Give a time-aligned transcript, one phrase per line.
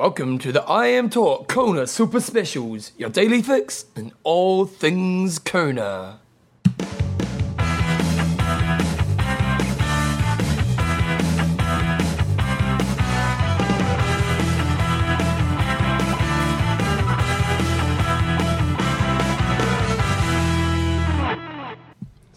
[0.00, 5.38] Welcome to the I Am Talk Kona Super Specials, your daily fix in all things
[5.38, 6.20] Kona.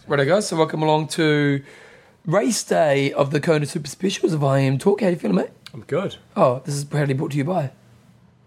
[0.06, 0.48] Righto, guys.
[0.48, 1.62] So welcome along to
[2.26, 5.00] race day of the Kona Super Specials of I Am Talk.
[5.00, 5.63] How are you feeling, mate?
[5.74, 6.16] I'm good.
[6.36, 7.72] Oh, this is proudly brought to you by.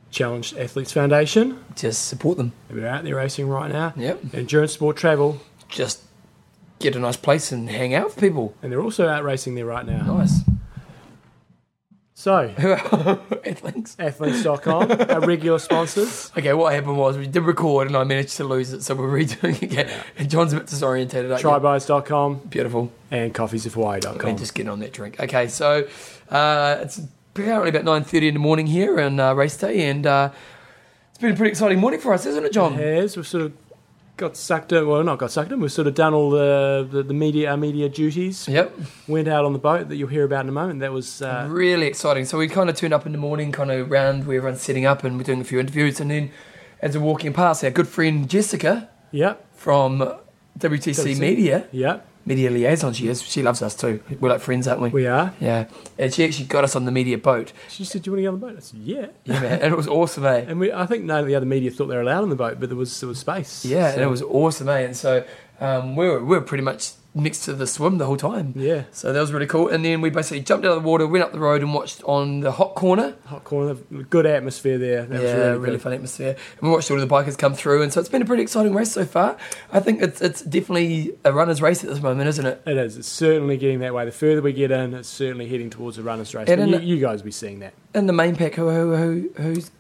[0.09, 1.63] Challenged Athletes Foundation.
[1.75, 2.53] Just support them.
[2.69, 3.93] They're out there racing right now.
[3.97, 4.33] Yep.
[4.33, 5.41] Endurance Sport Travel.
[5.67, 6.01] Just
[6.79, 8.55] get a nice place and hang out with people.
[8.61, 10.17] And they're also out racing there right now.
[10.17, 10.39] Nice.
[12.13, 12.45] So,
[13.45, 13.95] Athletes.
[13.99, 16.31] athletes.com, our regular sponsors.
[16.35, 19.07] Okay, what happened was we did record and I managed to lose it, so we're
[19.19, 19.91] redoing it again.
[20.17, 21.29] And John's a bit disorientated.
[21.29, 21.43] aren't?
[21.43, 22.91] Trybuys.com Beautiful.
[23.11, 24.27] and coffeesofhawaii.com.
[24.29, 25.19] And just getting on that drink.
[25.19, 25.87] Okay, so
[26.31, 27.01] uh, it's
[27.43, 30.31] apparently about nine thirty in the morning here on uh, race day, and uh,
[31.09, 32.73] it's been a pretty exciting morning for us, isn't it, John?
[32.73, 33.53] It Has we've sort of
[34.17, 34.87] got sucked in.
[34.87, 35.59] Well, not got sucked in.
[35.59, 38.47] We've sort of done all the the, the media our media duties.
[38.47, 38.73] Yep.
[39.07, 40.79] Went out on the boat that you'll hear about in a moment.
[40.79, 42.25] That was uh, really exciting.
[42.25, 44.85] So we kind of turned up in the morning, kind of around where everyone's setting
[44.85, 45.99] up, and we're doing a few interviews.
[45.99, 46.31] And then
[46.81, 49.99] as we're walking past, our good friend Jessica yeah, from
[50.59, 51.19] WTC WTC.
[51.19, 51.99] Media, yeah.
[52.27, 53.21] Media liaison, she is.
[53.23, 54.03] She loves us too.
[54.19, 54.89] We're like friends, aren't we?
[54.89, 55.33] We are.
[55.39, 55.65] yeah.
[55.97, 57.53] And she actually got us on the media boat.
[57.69, 59.59] She said, "Do you want to get on the boat?" I said, "Yeah." Yeah, man.
[59.61, 60.45] And it was awesome, eh?
[60.47, 62.35] And we, I think none of the other media thought they were allowed on the
[62.35, 63.65] boat, but there was there was space.
[63.65, 64.79] Yeah, and it was awesome, eh?
[64.81, 65.23] And so
[65.59, 68.53] um, we, were, we were pretty much next to the swim the whole time.
[68.55, 68.83] yeah.
[68.91, 69.67] So that was really cool.
[69.69, 72.03] And then we basically jumped out of the water, went up the road, and watched
[72.03, 73.15] on the hot corner.
[73.25, 73.75] Hot corner,
[74.09, 75.01] good atmosphere there.
[75.05, 76.35] That was yeah, really, really, fun atmosphere.
[76.59, 78.43] And we watched all of the bikers come through, and so it's been a pretty
[78.43, 79.37] exciting race so far.
[79.71, 82.61] I think it's it's definitely a runner's race at this moment, isn't it?
[82.65, 82.97] It is.
[82.97, 84.05] It's certainly getting that way.
[84.05, 86.47] The further we get in, it's certainly heading towards a runner's race.
[86.49, 87.73] And And you, the- you guys will be seeing that.
[87.93, 89.71] And the main pack, who, who, who who's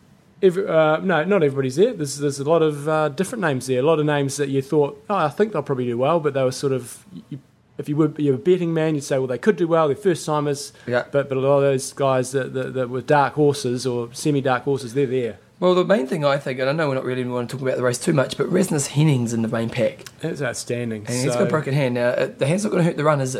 [0.41, 1.93] Every, uh, no, not everybody's there.
[1.93, 3.79] There's, there's a lot of uh, different names there.
[3.79, 6.33] A lot of names that you thought, oh, I think they'll probably do well, but
[6.35, 7.39] they were sort of, you,
[7.79, 9.87] if you were you're a betting man, you'd say, well, they could do well.
[9.87, 11.05] They're first timers, yeah.
[11.11, 14.41] but but a lot of those guys that, that, that were dark horses or semi
[14.41, 15.39] dark horses, they're there.
[15.59, 17.63] Well, the main thing I think, and I know we're not really want to talk
[17.63, 21.05] about the race too much, but Rasmus Henning's in the main pack, That's outstanding.
[21.07, 21.95] and he's So- got a broken hand.
[21.95, 23.35] Now, uh, the hand's not going to hurt the run, is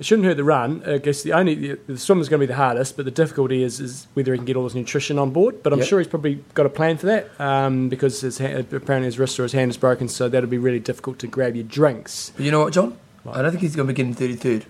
[0.00, 0.04] it?
[0.04, 0.82] Shouldn't hurt the run.
[0.86, 3.10] I guess the only the, the swim is going to be the hardest, but the
[3.10, 5.62] difficulty is, is whether he can get all his nutrition on board.
[5.62, 5.88] But I'm Yep.
[5.88, 9.38] sure he's probably got a plan for that um, because his hand, apparently his wrist
[9.40, 12.32] or his hand is broken, so that'll be really difficult to grab your drinks.
[12.36, 12.96] But you know what, John?
[13.24, 13.36] What?
[13.36, 14.64] I don't think he's going to be getting 33rd.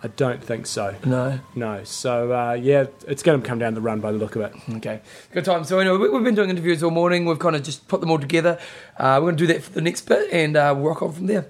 [0.00, 0.94] I don't think so.
[1.04, 1.40] No.
[1.56, 1.82] No.
[1.82, 4.52] So uh, yeah, it's going to come down the run by the look of it.
[4.76, 5.00] Okay,
[5.32, 5.64] good time.
[5.64, 7.24] So anyway, we- we've been doing interviews all morning.
[7.24, 8.60] We've kind of just put them all together.
[8.96, 11.12] Uh, we're going to do that for the next bit, and uh, we'll rock on
[11.12, 11.46] from there.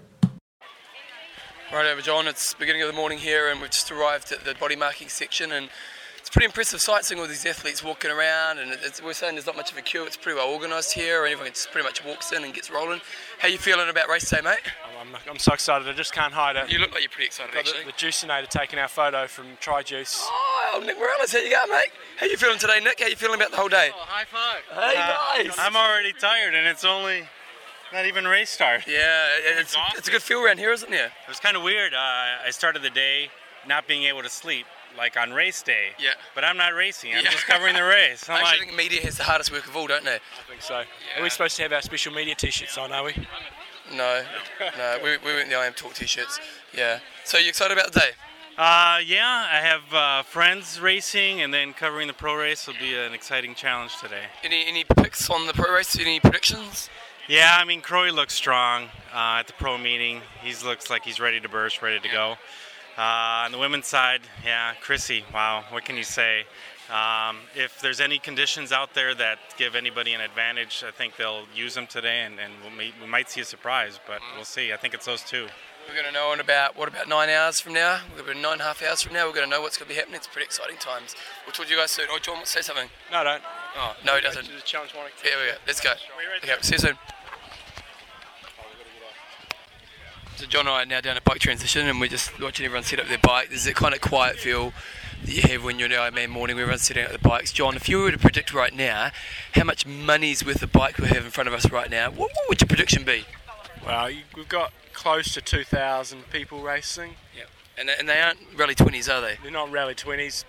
[1.72, 2.26] Right over, John.
[2.26, 5.52] It's beginning of the morning here, and we've just arrived at the body marking section,
[5.52, 5.68] and
[6.16, 8.58] it's pretty impressive sight seeing all these athletes walking around.
[8.58, 10.04] And it's, we're saying there's not much of a queue.
[10.06, 13.02] It's pretty well organised here, and everyone just pretty much walks in and gets rolling.
[13.38, 14.60] How you feeling about race day, mate?
[14.98, 16.72] I'm, I'm, I'm so excited, I just can't hide it.
[16.72, 17.80] You look like you're pretty excited, Got actually.
[17.84, 20.26] the, the Juicinator taking our photo from Try Juice.
[20.26, 21.90] Oh, Nick Morales, how you going, mate?
[22.16, 22.98] How you feeling today, Nick?
[22.98, 23.90] How you feeling about the whole day?
[23.94, 24.62] Oh, high five.
[24.72, 25.56] Hey, uh, guys.
[25.58, 27.24] I'm already tired and it's only
[27.92, 28.84] not even race start.
[28.86, 29.26] Yeah,
[29.58, 31.06] it's, it's a good feel around here, isn't there?
[31.06, 31.94] It was kind of weird.
[31.94, 31.98] Uh,
[32.46, 33.30] I started the day
[33.66, 34.66] not being able to sleep,
[34.96, 35.88] like on race day.
[35.98, 36.10] Yeah.
[36.34, 37.14] But I'm not racing.
[37.14, 37.30] I'm Yeah.
[37.30, 38.28] just covering the race.
[38.28, 40.16] I I'm actually like, think media has the hardest work of all, don't they?
[40.16, 40.74] I think so.
[41.16, 42.92] Are we supposed to have our special media T-shirts on?
[42.92, 43.14] Are we?
[43.94, 44.22] No,
[44.76, 46.38] no, we, we went the I Am Talk t-shirts.
[46.76, 46.98] Yeah.
[47.24, 48.10] So you excited about the day?
[48.58, 52.94] uh, yeah, I have uh, friends racing, and then covering the pro race will be
[52.94, 54.24] an exciting challenge today.
[54.44, 55.98] Any any picks on the pro race?
[55.98, 56.90] Any predictions?
[57.28, 60.22] Yeah, I mean, Crowie looks strong uh, at the pro meeting.
[60.42, 62.36] He looks like he's ready to burst, ready to go.
[62.96, 66.44] Uh, on the women's side, yeah, Chrissy, wow, what can you say?
[66.90, 71.44] Um, if there's any conditions out there that give anybody an advantage, I think they'll
[71.54, 74.72] use them today, and, and we'll, may- we might see a surprise, but we'll see.
[74.72, 75.46] I think it's those two.
[75.86, 78.00] We're gonna know in about what about nine hours from now?
[78.10, 79.26] We're gonna be nine and a half hours from now.
[79.26, 80.16] We're gonna know what's gonna be happening.
[80.16, 81.14] It's pretty exciting times.
[81.46, 82.06] We'll talk to you guys soon.
[82.10, 82.88] Oh, John, say something.
[83.10, 83.42] No, don't.
[83.76, 84.44] Oh, no, he doesn't.
[84.44, 85.12] The challenge morning.
[85.22, 85.56] Here we go.
[85.66, 85.92] Let's go.
[86.44, 86.98] Okay, see you soon.
[90.38, 92.84] So John and I are now down at bike transition, and we're just watching everyone
[92.84, 93.48] set up their bike.
[93.48, 94.72] There's a kind of quiet feel
[95.24, 96.54] that you have when you're in the Ironman morning.
[96.54, 97.52] where Everyone's setting up the bikes.
[97.52, 99.10] John, if you were to predict right now
[99.54, 102.30] how much money's worth of bike we have in front of us right now, what,
[102.36, 103.24] what would your prediction be?
[103.84, 107.16] Well, we've got close to 2,000 people racing.
[107.76, 109.38] And, and they aren't rally 20s, are they?
[109.42, 110.44] They're not rally 20s.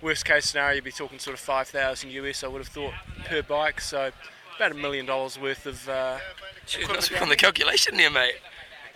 [0.00, 2.94] Worst case scenario, you'd be talking sort of 5,000 US, I would have thought,
[3.26, 3.82] per bike.
[3.82, 4.10] So
[4.56, 5.86] about a million dollars worth of.
[5.86, 6.16] Uh,
[6.66, 8.36] Jeez, not on the calculation there, mate.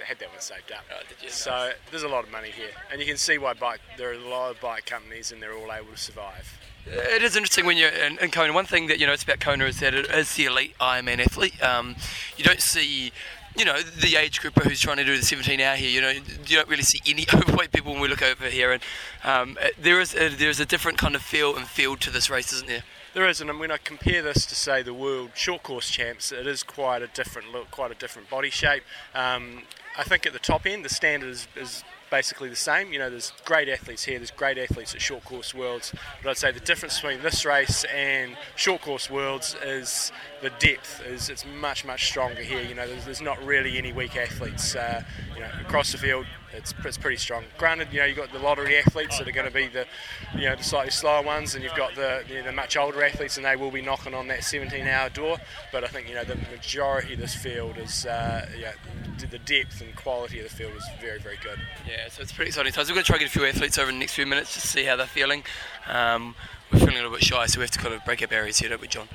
[0.00, 0.84] I had that one saved up.
[0.92, 1.30] Oh, did you?
[1.30, 3.80] So there's a lot of money here, and you can see why bike.
[3.96, 6.58] There are a lot of bike companies, and they're all able to survive.
[6.86, 8.52] It is interesting when you're in, in Kona.
[8.52, 11.18] One thing that you know it's about Kona is that it is the elite Ironman
[11.18, 11.62] athlete.
[11.62, 11.96] Um,
[12.36, 13.12] you don't see,
[13.56, 15.90] you know, the age grouper who's trying to do the 17 hour here.
[15.90, 18.82] You know, you don't really see any overweight people when we look over here, and
[19.24, 22.30] um, there is a, there is a different kind of feel and field to this
[22.30, 22.84] race, isn't there?
[23.14, 26.46] There is, and when I compare this to say the world short course champs, it
[26.46, 28.82] is quite a different look, quite a different body shape.
[29.14, 29.62] Um,
[29.98, 32.92] I think at the top end, the standard is, is basically the same.
[32.92, 35.92] You know, there's great athletes here, there's great athletes at short course worlds,
[36.22, 41.02] but I'd say the difference between this race and short course worlds is the depth.
[41.04, 42.62] is It's much much stronger here.
[42.62, 44.76] You know, there's, there's not really any weak athletes.
[44.76, 45.02] Uh,
[45.34, 47.44] you know, across the field, it's, it's pretty strong.
[47.58, 49.86] Granted, you know, you've got the lottery athletes that are going to be the,
[50.34, 53.36] you know, the slightly slower ones, and you've got the, the, the much older athletes,
[53.36, 55.38] and they will be knocking on that 17-hour door.
[55.72, 58.72] But I think you know the majority of this field is, uh, yeah,
[59.18, 61.58] the depth and quality of the field is very very good.
[61.86, 62.88] Yeah, so it's pretty exciting times.
[62.88, 64.54] We're going to try to get a few athletes over in the next few minutes
[64.54, 65.42] to see how they're feeling.
[65.86, 66.34] Um,
[66.72, 68.58] we're feeling a little bit shy, so we have to kind of break our barriers
[68.58, 69.08] here, don't we, John?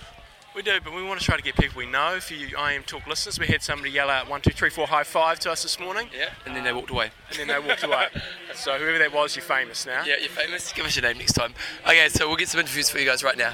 [0.55, 2.19] We do, but we want to try to get people we know.
[2.19, 4.85] For you I Am Talk listeners, we had somebody yell out one, two, three, four,
[4.85, 6.29] high five to us this morning, Yeah.
[6.45, 7.09] And then they walked away.
[7.29, 8.07] and then they walked away.
[8.55, 10.03] So whoever that was, you're famous now.
[10.05, 10.71] Yeah, you're famous.
[10.73, 11.55] Give us your name next time.
[11.88, 13.53] Okay, so we'll get some interviews for you guys right now.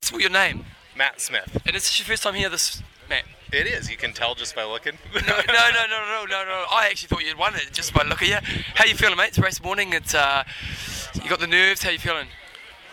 [0.00, 0.64] So, what's your name?
[0.96, 1.60] Matt Smith.
[1.66, 2.80] And is this your first time here, this
[3.10, 3.24] Matt?
[3.52, 3.90] It is.
[3.90, 4.92] You can tell just by looking.
[5.14, 6.64] No, no, no, no, no, no, no.
[6.70, 8.30] I actually thought you'd won it just by looking.
[8.32, 8.62] at you.
[8.76, 9.28] How you feeling, mate?
[9.30, 9.92] It's race morning.
[9.92, 10.44] It's uh,
[11.20, 11.82] you got the nerves.
[11.82, 12.28] How you feeling?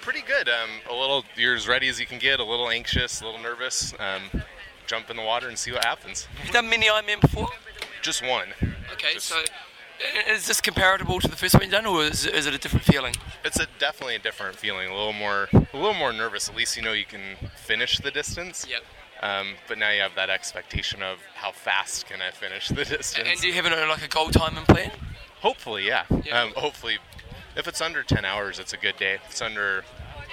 [0.10, 0.50] Pretty good.
[0.50, 1.24] Um, a little.
[1.36, 2.40] You're as ready as you can get.
[2.40, 3.22] A little anxious.
[3.22, 3.94] A little nervous.
[4.00, 4.42] Um,
[4.88, 6.28] jump in the water and see what happens.
[6.44, 7.48] You done mini Ironman before?
[8.02, 8.48] Just one.
[8.92, 9.40] Okay, Just- so
[10.28, 12.86] is this comparable to the first one you've done, or is, is it a different
[12.88, 13.14] feeling?
[13.46, 14.90] It's a definitely a different feeling.
[14.90, 15.48] A little more.
[15.54, 16.50] A little more nervous.
[16.50, 17.22] At least you know you can
[17.56, 18.66] finish the distance.
[18.68, 18.82] Yep.
[19.22, 23.20] Um, but now you have that expectation of how fast can I finish the distance.
[23.30, 24.90] And do you have a, like a goal time in plan?
[25.42, 26.06] Hopefully, yeah.
[26.26, 26.42] Yeah.
[26.42, 26.98] Um, hopefully,
[27.56, 29.14] if it's under 10 hours, it's a good day.
[29.16, 29.84] If it's under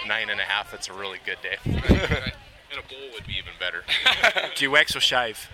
[0.06, 1.56] nine and a half, it's a really good day.
[1.64, 3.84] and a bowl would be even better.
[4.54, 5.48] Do you wax or shave?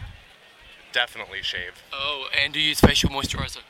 [0.93, 3.63] Definitely shave Oh, and do you use facial moisturizer?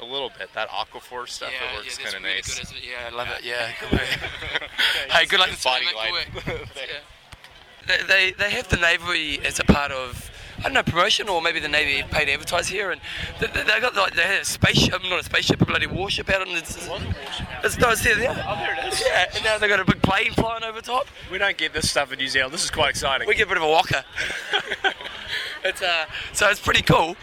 [0.00, 0.48] a little bit.
[0.54, 2.54] That Aquaphor stuff it works that's kind of really nice.
[2.54, 2.84] Good, isn't it?
[2.84, 3.44] Yeah, I love it.
[3.44, 3.70] Yeah.
[3.80, 4.00] Good work.
[5.10, 5.50] hey, good luck.
[5.52, 6.26] It's today, body mate.
[6.34, 6.68] Good glide.
[6.76, 7.19] Yeah.
[7.86, 11.40] They, they they have the Navy as a part of I don't know promotion or
[11.40, 13.00] maybe the Navy paid to advertise here and
[13.40, 16.28] they, they they got like they had a spaceship not a spaceship a bloody warship
[16.28, 16.76] out on the it's,
[17.64, 18.30] it's, no, it's there, there.
[18.30, 19.02] Oh, there it is.
[19.04, 21.06] Yeah, and now they've got a big plane flying over top.
[21.30, 22.52] We don't get this stuff in New Zealand.
[22.54, 23.28] This is quite exciting.
[23.28, 24.04] We get a bit of a walker.
[25.64, 27.16] it's uh, so it's pretty cool.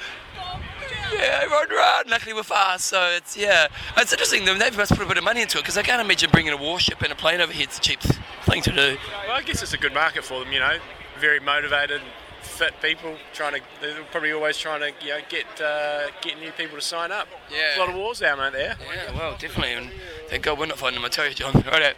[1.14, 2.08] Yeah, run, run.
[2.08, 3.68] Luckily we're fast, so it's yeah.
[3.98, 4.46] It's interesting.
[4.46, 6.54] The Navy must put a bit of money into it because I can't imagine bringing
[6.54, 7.64] a warship and a plane over here.
[7.64, 8.98] It's a cheap thing to do.
[9.28, 10.52] Well, I guess it's a good market for them.
[10.52, 10.78] You know,
[11.20, 12.02] very motivated,
[12.42, 13.62] fit people trying to.
[13.82, 17.28] They're probably always trying to you know, get uh, get new people to sign up.
[17.52, 17.78] Yeah.
[17.78, 18.76] a lot of wars down out there.
[18.80, 19.74] Yeah, well, definitely.
[19.74, 19.92] And
[20.28, 21.06] thank God we're not finding them.
[21.06, 21.54] I tell you, John.
[21.54, 21.96] Right, out.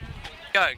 [0.54, 0.78] going.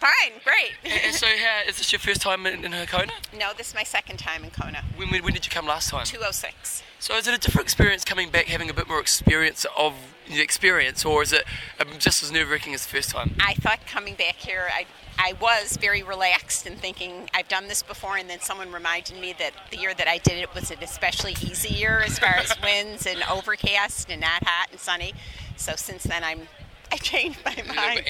[0.00, 0.72] Fine, great.
[1.04, 3.10] And so, how, is this your first time in, in Hakona?
[3.38, 4.82] No, this is my second time in Kona.
[4.96, 6.06] When, when, when did you come last time?
[6.06, 6.82] 206.
[7.00, 9.94] So, is it a different experience coming back, having a bit more experience of
[10.28, 11.44] the experience, or is it
[11.80, 13.34] um, just as nerve wracking as the first time?
[13.40, 14.84] I thought coming back here, I,
[15.18, 19.34] I was very relaxed and thinking I've done this before, and then someone reminded me
[19.38, 22.54] that the year that I did it was an especially easy year as far as
[22.62, 25.14] winds and overcast and not hot and sunny.
[25.56, 26.48] So since then, I'm
[26.92, 28.04] I changed my mind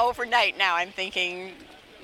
[0.00, 0.58] overnight.
[0.58, 1.52] Now I'm thinking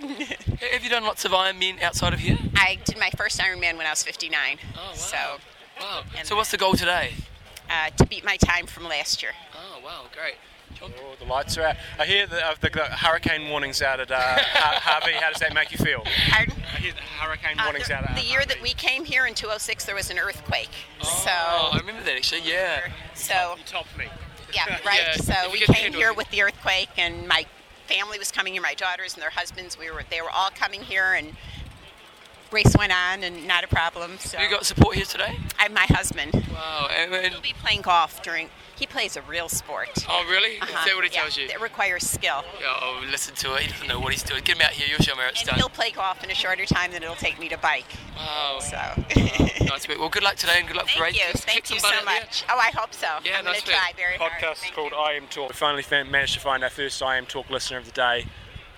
[0.00, 2.38] Have you done lots of Ironmen outside of here?
[2.54, 4.58] I did my first Ironman when I was 59.
[4.76, 4.92] Oh, wow.
[4.92, 5.16] So
[5.80, 6.02] Wow.
[6.16, 7.12] And So, what's the goal today?
[7.70, 9.32] uh, to beat my time from last year.
[9.54, 10.36] Oh, wow, great.
[10.74, 10.92] John?
[11.02, 11.76] Oh, the lights are out.
[11.98, 15.12] I hear the, uh, the, the hurricane warnings out at uh, Hawi.
[15.14, 16.02] How does that make you feel?
[16.30, 16.54] Pardon?
[16.74, 19.26] I hear the hurricane Uh, warnings the, out at the year that we came here
[19.26, 20.70] in 206, there was an earthquake.
[21.02, 22.80] Oh, so, I remember that actually, yeah.
[23.14, 24.06] so You topped me.
[24.54, 25.00] yeah, right.
[25.00, 27.44] Yeah, so if we came here with the earthquake, and my
[27.86, 28.62] family was coming here.
[28.62, 29.78] My daughters and their husbands.
[29.78, 30.02] We were.
[30.10, 31.34] They were all coming here, and
[32.52, 34.18] race went on, and not a problem.
[34.18, 35.38] So You got support here today?
[35.58, 36.32] I, my husband.
[36.52, 36.88] Wow.
[36.96, 38.48] And, and, He'll be playing golf during.
[38.76, 39.88] He plays a real sport.
[40.08, 40.50] oh, really?
[40.56, 41.46] Is Uh-huh, that what he yeah, tells you?
[41.46, 42.44] It requires skill.
[42.60, 43.62] Yeah, oh, listen to it.
[43.62, 44.42] He doesn't know what he's doing.
[44.44, 44.86] Get him out here.
[44.88, 45.58] You'll show him how it's And done.
[45.58, 47.86] he'll play golf in a shorter time than it'll take me to bike.
[48.16, 48.58] Wow.
[48.60, 48.76] So.
[49.64, 49.98] nice bit.
[49.98, 51.16] Well, good luck today and good luck for Thank race.
[51.26, 51.32] you.
[51.32, 52.20] Just Thank you so butt out there.
[52.20, 52.44] much.
[52.48, 53.06] Oh, I hope so.
[53.24, 53.74] Yeah, I'm going nice to bit.
[53.74, 54.30] try very hard.
[54.32, 54.92] podcast Thank called.
[54.96, 55.48] I Am Talk.
[55.48, 58.26] We finally managed to find our first I Am Talk listener of the day.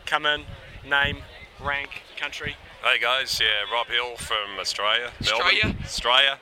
[0.07, 0.45] Come in,
[0.89, 1.19] name,
[1.61, 2.57] rank, country.
[2.83, 5.65] Hey guys, yeah, Rob Hill from Australia, Australia?
[5.65, 6.39] Melbourne, Australia,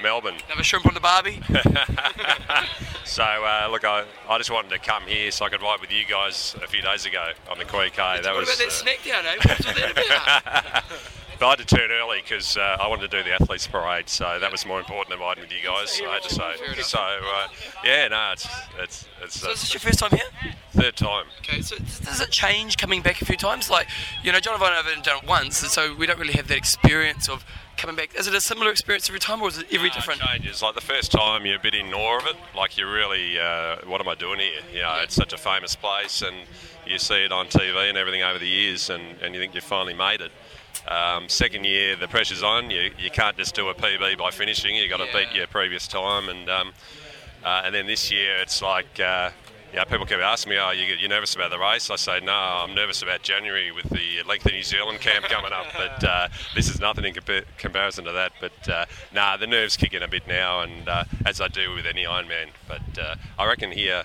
[0.00, 0.36] Melbourne.
[0.46, 1.40] Another shrimp on the barbie.
[3.04, 5.92] So uh, look, I, I just wanted to come here so I could ride with
[5.92, 7.96] you guys a few days ago on the Queen K.
[8.22, 9.36] That what was about that uh, snack down, eh?
[9.44, 10.84] What's that about?
[11.42, 14.08] but I had to turn early because uh, I wanted to do the athletes parade,
[14.08, 16.00] so that was more important than riding with you guys.
[16.08, 16.82] I had to say.
[16.82, 17.48] So uh,
[17.84, 18.46] yeah, no, it's
[18.78, 20.54] it's it's So uh, is this your first time here?
[20.70, 21.26] third time.
[21.40, 23.68] Okay, so does it change coming back a few times?
[23.68, 23.88] Like,
[24.22, 26.32] you know, John and I have only done it once, and so we don't really
[26.34, 27.44] have that experience of
[27.76, 28.14] coming back.
[28.16, 30.20] Is it a similar experience every time, or is it every No, different?
[30.20, 30.62] It changes.
[30.62, 32.36] Like the first time, you're a bit in awe of it.
[32.56, 34.60] Like you're really, uh, what am I doing here?
[34.72, 36.36] You know, it's such a famous place, and
[36.86, 39.64] you see it on TV and everything over the years, and, and you think you've
[39.64, 40.30] finally made it.
[40.88, 42.70] Um, second year, the pressure's on.
[42.70, 44.74] You you can't just do a PB by finishing.
[44.76, 45.24] You've got to Yeah.
[45.26, 46.72] beat your previous time, and um,
[47.44, 48.98] uh, and then this year, it's like.
[49.00, 49.30] Uh,
[49.74, 52.34] yeah, people keep asking me, "Oh, you, you're nervous about the race?" I say, "No,
[52.34, 56.28] I'm nervous about January with the Length of New Zealand camp coming up." But uh,
[56.54, 58.32] this is nothing in compa- comparison to that.
[58.38, 58.84] But uh,
[59.14, 62.04] nah, the nerves kick in a bit now, and uh, as I do with any
[62.04, 62.48] Ironman.
[62.68, 64.04] But uh, I reckon here,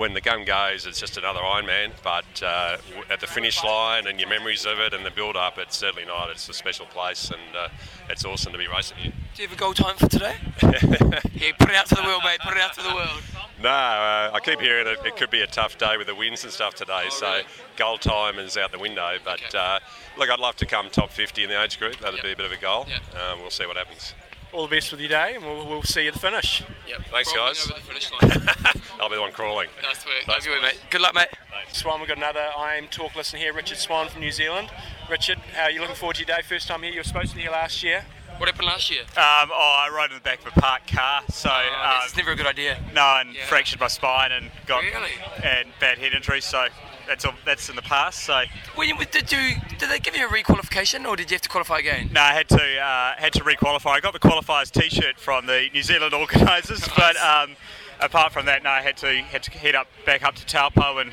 [0.00, 1.92] when the gun goes, it's just another Ironman.
[2.02, 2.78] But uh,
[3.10, 6.30] at the finish line and your memories of it and the build-up, it's certainly not.
[6.30, 7.68] It's a special place, and uh,
[8.08, 9.12] it's awesome to be racing here.
[9.36, 10.36] Do you have a goal time for today?
[10.62, 12.40] yeah, put it out to the world, mate.
[12.42, 13.20] Put it out to the world.
[13.62, 16.44] No, uh, I keep hearing it, it could be a tough day with the winds
[16.44, 17.44] and stuff today, so really?
[17.76, 19.18] goal time is out the window.
[19.22, 19.58] But Okay.
[19.58, 19.80] uh,
[20.16, 21.98] look, I'd love to come top 50 in the age group.
[21.98, 22.24] That'd Yep.
[22.24, 22.86] be a bit of a goal.
[22.88, 23.02] Yep.
[23.22, 24.14] Um, we'll see what happens.
[24.52, 26.62] All the best with your day, and we'll, we'll see you at the finish.
[26.88, 27.02] Yep.
[27.10, 27.70] Thanks, Crawling guys.
[27.70, 28.82] Over the finish line.
[29.00, 29.68] I'll be the one crawling.
[29.82, 30.14] nice work.
[30.26, 30.80] Nice Nice work, mate.
[30.90, 31.28] Good luck, mate.
[31.72, 34.70] Swan, we've got another I Am Talk listener here, Richard Swan from New Zealand.
[35.08, 36.42] Richard, how are you looking forward to your day?
[36.42, 38.04] First time here, you were supposed to be here last year.
[38.38, 39.02] What happened last year?
[39.02, 42.16] Um, oh, I rode in the back of a parked car, so Oh, um, it's
[42.16, 42.78] never a good idea.
[42.92, 43.44] no, and Yeah.
[43.46, 45.10] fractured my spine and got Really?
[45.44, 46.40] and bad head injury.
[46.40, 46.66] So
[47.10, 48.22] that's all, that's in the past.
[48.22, 48.44] So
[48.76, 51.80] When did you did they give you a requalification or did you have to qualify
[51.80, 52.08] again?
[52.12, 53.90] no, I had to uh, had to requalify.
[53.90, 57.56] I got the qualifiers T-shirt from the New Zealand organisers, but um,
[57.98, 60.98] apart from that, no, I had to had to head up back up to Taupo
[60.98, 61.12] and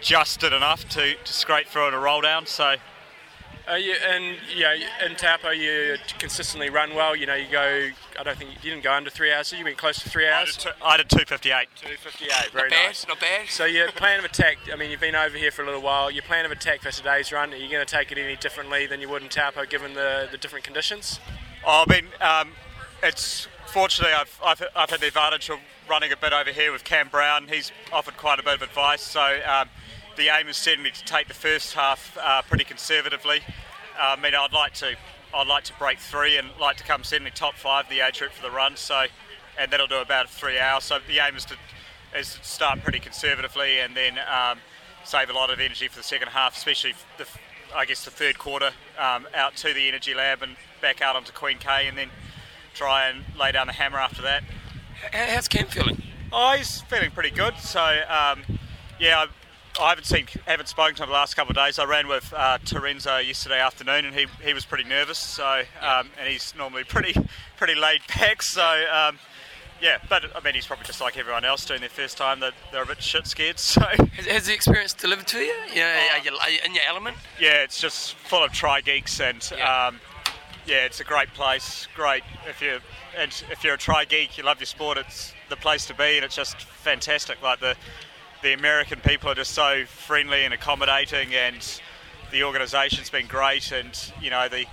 [0.00, 2.44] just did enough to, to scrape through on a roll down.
[2.46, 2.74] So
[3.68, 5.50] Are you in you know in Taupo?
[5.50, 7.14] You consistently run well.
[7.14, 7.90] You know you go.
[8.18, 9.48] I don't think you didn't go under three hours.
[9.48, 10.66] So you went close to three hours.
[10.82, 11.68] I did 258.
[11.76, 12.50] Two fifty-eight.
[12.52, 12.86] Very not bad.
[12.86, 13.06] nice.
[13.06, 13.48] Not bad.
[13.48, 14.56] So your plan of attack.
[14.72, 16.10] I mean, you've been over here for a little while.
[16.10, 17.52] Your plan of attack for today's run.
[17.52, 20.28] Are you going to take it any differently than you would in Taupo, given the,
[20.30, 21.20] the different conditions?
[21.66, 22.52] Oh, I mean, um,
[23.02, 25.58] it's fortunately I've, I've, I've had the advantage of
[25.88, 27.48] running a bit over here with Cam Brown.
[27.48, 29.02] He's offered quite a bit of advice.
[29.02, 29.68] So um,
[30.18, 33.40] the aim is certainly to take the first half uh, pretty conservatively.
[33.98, 34.96] Uh, I mean, I'd like to
[35.34, 38.32] I'd like to break three and like to come certainly top five the age group
[38.32, 38.76] for the run.
[38.76, 39.06] So,
[39.58, 40.84] and that'll do about three hours.
[40.84, 41.54] So the aim is to
[42.16, 44.58] is to start pretty conservatively and then um,
[45.04, 47.26] save a lot of energy for the second half, especially the
[47.74, 51.32] I guess the third quarter um, out to the energy lab and back out onto
[51.32, 52.08] Queen K and then
[52.74, 54.42] try and lay down the hammer after that.
[55.12, 56.02] How's Cam feeling?
[56.32, 57.56] Oh, he's feeling pretty good.
[57.58, 58.42] So um,
[58.98, 59.26] yeah,
[59.78, 61.78] I, haven't seen, haven't spoken to him the last couple of days.
[61.78, 65.18] I ran with uh, Terenzo yesterday afternoon, and he, he was pretty nervous.
[65.18, 67.14] So um, and he's normally pretty
[67.56, 68.42] pretty laid back.
[68.42, 69.18] So um,
[69.80, 72.40] yeah, but I mean he's probably just like everyone else doing their first time.
[72.40, 73.58] That they're a bit shit scared.
[73.68, 75.54] So Has, has the experience delivered to you?
[75.74, 77.16] Yeah, know, are you, are you in your element?
[77.40, 79.48] yeah, it's just full of tri geeks and.
[79.56, 79.88] Yeah.
[79.88, 80.00] Um,
[80.66, 81.88] yeah, it's a great place.
[81.94, 82.80] Great if you
[83.16, 84.98] and if you're a tri geek, you love your sport.
[84.98, 87.42] It's the place to be, and it's just fantastic.
[87.42, 87.74] Like the
[88.42, 91.80] the American people are just so friendly and accommodating, and
[92.30, 93.72] the organisation's been great.
[93.72, 93.90] And
[94.20, 94.64] you know the,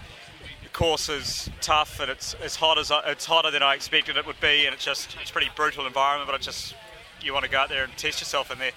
[0.64, 4.18] the course is tough, and it's as hot as I- it's hotter than I expected
[4.18, 6.28] it would be, and it's just it's a pretty brutal environment.
[6.30, 6.76] But it's just
[7.22, 8.72] you want to go out there and test yourself in there.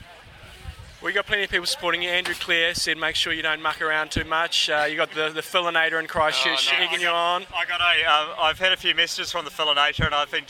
[1.00, 2.08] We got plenty of people supporting you.
[2.08, 4.68] Andrew Clear said, make sure you don't muck around too much.
[4.68, 6.84] Uh, you got the the Fillinator in Christchurch Oh, no.
[6.84, 7.44] egging you on.
[7.54, 8.04] I got a.
[8.04, 10.44] Um, I've had a few messages from the Fillinator, and I've been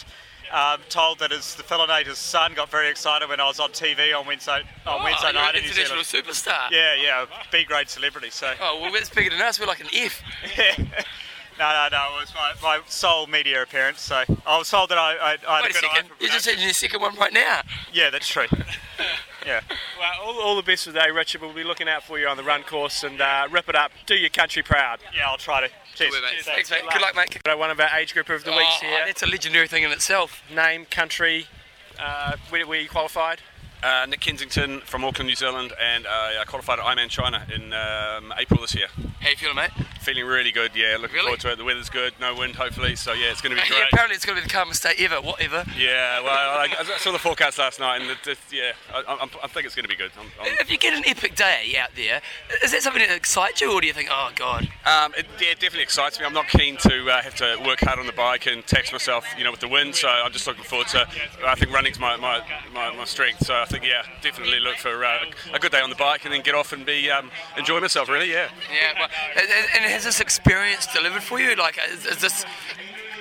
[0.52, 4.18] um, told that his, the Fillinator's son got very excited when I was on TV
[4.18, 6.70] on Wednesday on Wednesday oh, you're night an in international superstar.
[6.70, 8.30] Yeah, yeah, B grade celebrity.
[8.30, 9.60] So Oh, well, that's bigger than us.
[9.60, 10.22] We're like an F.
[10.68, 10.84] no,
[11.58, 12.16] no, no.
[12.16, 14.00] It was my, my sole media appearance.
[14.00, 16.10] So I was told that I, I, I had Wait a a second.
[16.20, 16.64] You're just production.
[16.64, 17.60] your second one right now.
[17.92, 18.46] Yeah, that's true.
[19.48, 19.60] yeah.
[19.98, 21.40] Well, all, all the best for today, Richard.
[21.40, 23.90] We'll be looking out for you on the run course and uh, rip it up.
[24.06, 25.00] Do your country proud.
[25.16, 25.68] Yeah, I'll try to.
[25.94, 26.14] Cheers.
[26.14, 26.30] Good, mate.
[26.32, 26.82] Cheers, Thanks, mate.
[26.92, 27.58] Good luck, mate.
[27.58, 29.02] One of our age group of the weeks Oh, here.
[29.06, 30.42] That's a legendary thing in itself.
[30.54, 31.46] Name, country,
[31.98, 33.40] uh, where, where you qualified.
[33.82, 37.73] Uh, Nick Kensington from Auckland, New Zealand, and uh, I qualified at Ironman China in
[37.73, 38.88] um, April this year.
[39.20, 39.70] How you feeling, mate?
[40.00, 40.97] Feeling really good, yeah.
[40.99, 41.26] Looking Really?
[41.26, 41.58] forward to it.
[41.58, 43.92] The weather's good, no wind, hopefully, so yeah, it's going to be Yeah, great.
[43.92, 45.20] apparently it's going to be the calmest day ever.
[45.20, 45.64] Whatever.
[45.76, 49.28] Yeah, well, I, I saw the forecast last night, and it, it, yeah, I, I,
[49.44, 50.11] I think it's going to be good.
[50.18, 52.20] I'm, I'm, If you get an epic day out there,
[52.64, 54.68] is that something that excites you, or do you think, oh god?
[54.87, 56.26] Um, it, yeah, it definitely excites me.
[56.26, 59.25] I'm not keen to uh, have to work hard on the bike and tax myself,
[59.38, 59.94] you know, with the wind.
[59.94, 61.06] So I'm just looking forward to.
[61.47, 62.40] I think running's my, my,
[62.75, 63.47] my, my strength.
[63.47, 66.42] So think yeah, definitely look for uh, a good day on the bike and then
[66.42, 68.08] get off and be um, enjoy myself.
[68.08, 68.48] Really, yeah.
[68.72, 68.98] Yeah.
[68.98, 69.08] Well,
[69.76, 71.54] and, has this experience delivered for you?
[71.56, 72.44] Like, is, is this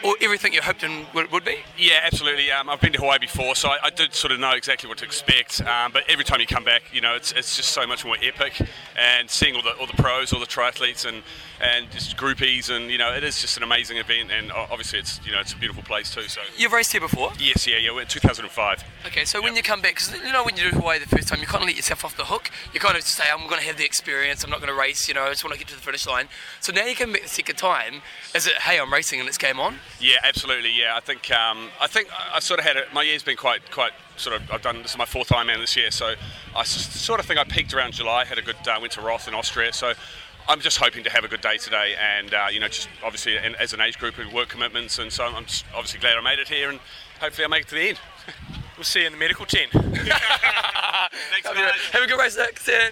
[0.03, 1.57] or everything you hoped and would, be?
[1.77, 2.51] Yeah, absolutely.
[2.51, 4.97] Um, I've been to Hawaii before, so I, I, did sort of know exactly what
[4.99, 5.61] to expect.
[5.61, 8.17] Um, but every time you come back, you know, it's, it's just so much more
[8.21, 8.61] epic.
[8.97, 11.23] And seeing all the all the pros, all the triathletes, and
[11.61, 14.31] and just groupies, and you know, it is just an amazing event.
[14.31, 16.27] And obviously, it's you know, it's a beautiful place too.
[16.27, 17.31] So you've raced here before?
[17.39, 17.91] Yes, yeah, yeah.
[17.91, 18.83] We're in 2005.
[19.05, 19.43] Okay, so yep.
[19.43, 21.47] when you come back, because you know, when you do Hawaii the first time, you
[21.47, 22.49] kind of let yourself off the hook.
[22.73, 24.43] You kind of just say, I'm going to have the experience.
[24.43, 25.07] I'm not going to race.
[25.07, 26.27] You know, I just want to get to the finish line.
[26.59, 28.01] So now you come back the second time.
[28.35, 29.75] Is it, hey, I'm racing and it's game on?
[29.99, 30.71] Yeah, absolutely.
[30.71, 32.93] Yeah, I think um, I think I sort of had it.
[32.93, 35.75] My year's been quite quite sort of I've done this is my fourth Ironman this
[35.75, 36.13] year, so
[36.55, 38.25] I sort of think I peaked around July.
[38.25, 39.93] Had a good uh, winter Roth in Austria, so
[40.47, 43.37] I'm just hoping to have a good day today, and uh, you know, just obviously
[43.37, 46.39] as an age group and work commitments, and so I'm just obviously glad I made
[46.39, 46.79] it here, and
[47.19, 47.99] hopefully I make it to the end.
[48.77, 49.71] we'll see you in the medical tent.
[49.71, 51.47] Thanks,
[51.91, 52.59] have a good race, Nick.
[52.59, 52.89] See you.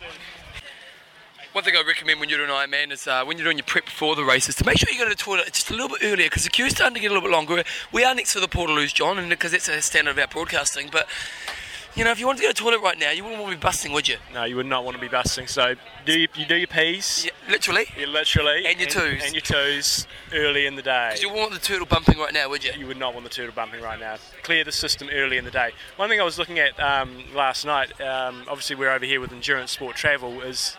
[1.55, 3.85] One thing I recommend when you're doing Ironman is uh, when you're doing your prep
[3.85, 5.99] before the races to make sure you go to the toilet just a little bit
[6.03, 7.63] earlier because the queue's starting to get a little bit longer.
[7.93, 10.89] We are next to the Portaloos, John, and because it's a standard of our broadcasting,
[10.91, 11.07] but
[11.95, 13.53] you know, if you wanted to go to the toilet right now, you wouldn't want
[13.53, 14.17] to be busting, would you?
[14.33, 15.47] No, you would not want to be busting.
[15.47, 17.23] So do you, you do your pees?
[17.23, 17.85] Yeah, literally.
[17.97, 18.65] You literally.
[18.65, 19.23] And your twos.
[19.23, 21.11] And, your twos early in the day.
[21.11, 22.73] Because you wouldn't want the turtle bumping right now, would you?
[22.77, 24.17] You would not want the turtle bumping right now.
[24.43, 25.71] Clear the system early in the day.
[25.95, 29.31] One thing I was looking at um, last night, um, obviously we're over here with
[29.31, 30.75] Endurance Sport Travel, is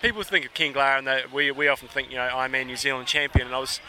[0.00, 2.76] people think of Ken Glah and they, we, we often think, you know, Ironman New
[2.76, 3.46] Zealand champion.
[3.46, 3.80] And I was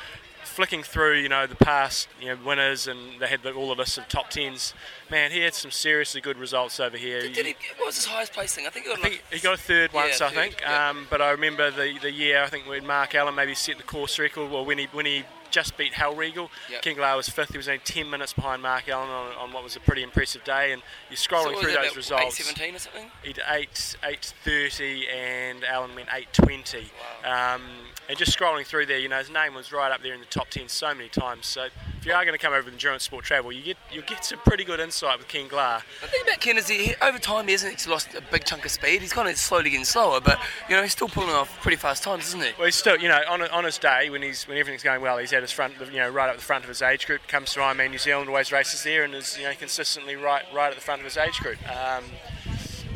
[0.44, 3.76] flicking through, you know, the past you know, winners, and they had the, all the
[3.76, 4.74] lists of top tens.
[5.10, 7.22] Man, he had some seriously good results over here.
[7.22, 8.68] Did, did he, what was his highest placing?
[8.68, 10.22] I think he got, think he got a third yeah, once.
[10.22, 10.90] I think, yeah.
[10.90, 13.84] um, but I remember the the year I think when Mark Allen maybe set the
[13.84, 16.50] course record, or when he when he just beat Hellriegel.
[16.70, 16.82] Yep.
[16.82, 17.52] Ken Glah was fifth.
[17.52, 20.44] He was only 10 minutes behind Mark Allen on, on what was a pretty impressive
[20.44, 20.74] day.
[20.74, 22.40] And you're scrolling so through those results.
[22.42, 23.12] 817 or something?
[23.22, 26.90] He did 8, 830 and Allen went 820.
[27.24, 27.56] Wow.
[27.56, 27.62] Um,
[28.10, 30.26] and just scrolling through there, you know, his name was right up there in the
[30.26, 31.46] top 10 so many times.
[31.46, 31.68] So
[32.04, 34.26] if you are going to come over with Endurance Sport Travel, you get you get
[34.26, 35.80] some pretty good insight with Ken Glah.
[36.02, 38.72] The thing about Ken is he, over time he hasn't lost a big chunk of
[38.72, 39.00] speed.
[39.00, 42.04] He's kind of slowly getting slower, but you know he's still pulling off pretty fast
[42.04, 42.50] times, isn't he?
[42.58, 45.18] Well, he's still, you know, on, on his day when he's when everything's going well,
[45.18, 47.26] he's at his front, you know, right up the front of his age group.
[47.30, 50.72] Comes to Ironman New Zealand, always races there, and is you know consistently right right
[50.72, 51.58] at the front of his age group.
[51.72, 52.04] Um,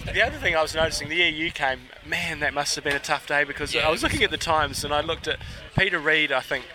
[0.03, 2.95] the other thing I was noticing, the year you came, man, that must have been
[2.95, 5.39] a tough day because yeah, I was looking at the times and I looked at
[5.77, 6.65] Peter Reid, I think,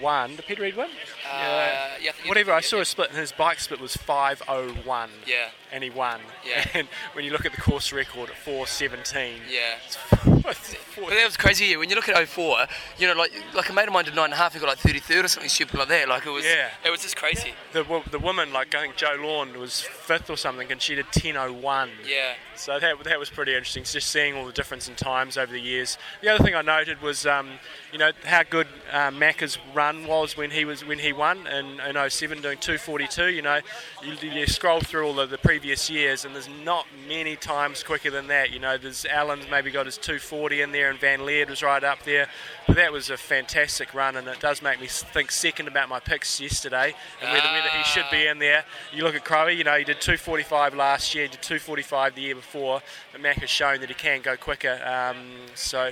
[0.00, 0.36] won.
[0.36, 0.88] Did Peter Reid win?
[1.30, 2.52] Uh, yeah, whatever.
[2.52, 5.08] I saw a split, and his bike split was 5:01.
[5.26, 5.50] Yeah.
[5.72, 6.20] And he won.
[6.46, 6.66] Yeah.
[6.74, 9.34] And when you look at the course record at 4:17.
[9.48, 9.76] Yeah.
[10.42, 10.56] but
[10.96, 11.66] that was crazy.
[11.66, 11.76] Yeah.
[11.76, 12.66] When you look at 04,
[12.98, 14.54] you know, like like a mate of mine did nine and a half.
[14.54, 16.08] He got like 33rd or something stupid like that.
[16.08, 16.44] Like it was.
[16.44, 16.70] Yeah.
[16.84, 17.52] It was just crazy.
[17.72, 21.06] The the woman, like I think Jo Lawn was fifth or something, and she did
[21.06, 21.90] 10:01.
[22.06, 22.34] Yeah.
[22.56, 23.84] So that that was pretty interesting.
[23.84, 25.96] Just seeing all the difference in times over the years.
[26.20, 27.52] The other thing I noted was, um,
[27.92, 31.78] you know, how good uh, Macca's run was when he was when he won in,
[31.80, 33.28] in 07 doing 242.
[33.28, 33.60] You know,
[34.02, 38.10] you, you scroll through all of the previous years, and there's not many times quicker
[38.10, 38.50] than that.
[38.50, 41.84] You know, there's Allen's maybe got his 240 in there, and Van Lierde was right
[41.84, 42.26] up there.
[42.66, 46.00] But that was a fantastic run, and it does make me think second about my
[46.00, 48.64] picks yesterday and whether, whether he should be in there.
[48.90, 52.34] You look at Crowe, you know, he did 245 last year, did 245 the year
[52.34, 52.80] before,
[53.12, 54.80] but Mac has shown that he can go quicker.
[54.86, 55.18] Um,
[55.54, 55.90] so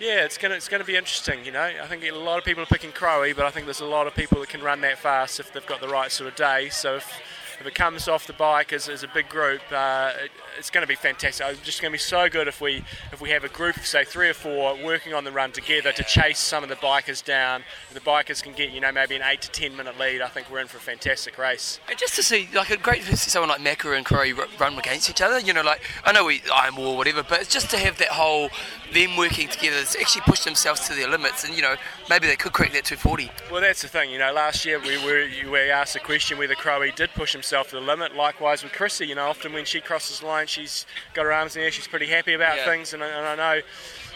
[0.00, 1.44] yeah, it's gonna it's gonna be interesting.
[1.44, 3.80] You know, I think a lot of people are picking Crowe, but I think there's
[3.80, 6.28] a lot of people that can run that fast if they've got the right sort
[6.28, 6.70] of day.
[6.70, 7.20] So if
[7.60, 10.82] if it comes off the bike as, as a big group, uh, it, it's going
[10.82, 11.46] to be fantastic.
[11.46, 13.86] It's just going to be so good if we if we have a group of
[13.86, 17.22] say three or four working on the run together to chase some of the bikers
[17.22, 17.62] down.
[17.92, 20.22] The bikers can get you know maybe an eight to ten minute lead.
[20.22, 21.80] I think we're in for a fantastic race.
[21.88, 24.24] And just to see like a great to see someone like Macca and Crowe
[24.58, 25.38] run against each other.
[25.38, 27.98] You know, like I know we Iron War or whatever, but it's just to have
[27.98, 28.48] that whole
[28.94, 31.76] them working together to actually push themselves to their limits, and you know
[32.08, 33.30] maybe they could crack that 240.
[33.52, 34.10] Well, that's the thing.
[34.10, 37.49] You know, last year we were we asked the question whether Crowe did push himself
[37.50, 38.14] to the limit.
[38.14, 39.06] Likewise with Chrissy.
[39.06, 41.70] You know, often when she crosses the line, she's got her arms in the air.
[41.70, 42.64] She's pretty happy about yeah.
[42.64, 43.62] things, and, and I know.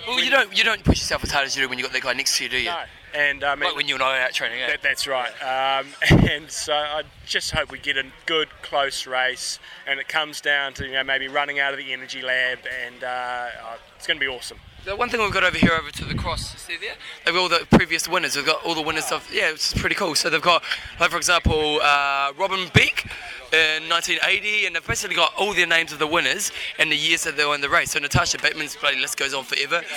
[0.06, 1.92] Well, you don't you don't push yourself as hard as you do when you have
[1.92, 2.66] got that guy next to you, do you?
[2.66, 2.82] No.
[3.14, 4.58] And um, like when you and I are out training.
[4.58, 4.70] Yeah.
[4.70, 5.30] That, that's right.
[5.40, 5.86] Um,
[6.28, 10.74] and so I just hope we get a good close race, and it comes down
[10.74, 14.18] to you know maybe running out of the energy lab, and uh, oh, it's going
[14.18, 14.58] to be awesome.
[14.84, 16.92] The one thing we've got over here over to the cross, see there?
[17.24, 18.34] They've got all the previous winners.
[18.34, 20.14] They've got all the winners of, yeah, it's pretty cool.
[20.14, 20.62] So they've got,
[21.00, 23.10] like for example, uh, Robin Beck
[23.54, 27.22] in 1980, and they've basically got all their names of the winners and the years
[27.24, 27.92] that they were in the race.
[27.92, 29.82] So Natascha Badmann's bloody list goes on forever.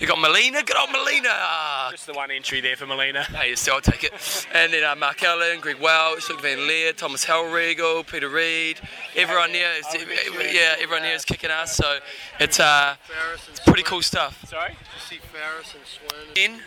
[0.00, 1.88] You got Melina, good old Melina.
[1.92, 3.22] Just the one entry there for Melina.
[3.34, 4.12] Hey, still I'll take it.
[4.52, 8.80] And then uh, Mark Allen, Greg Welch, Luc Van Lierde, Thomas Hellriegel, Peter Reid.
[9.14, 9.86] Everyone here is,
[10.52, 11.76] yeah, everyone here is kicking ass.
[11.76, 11.98] So
[12.40, 12.96] it's uh,
[13.48, 14.44] it's pretty cool stuff.
[14.48, 14.70] Sorry?
[14.70, 16.52] Did you see Ferris and Swin.
[16.52, 16.60] In,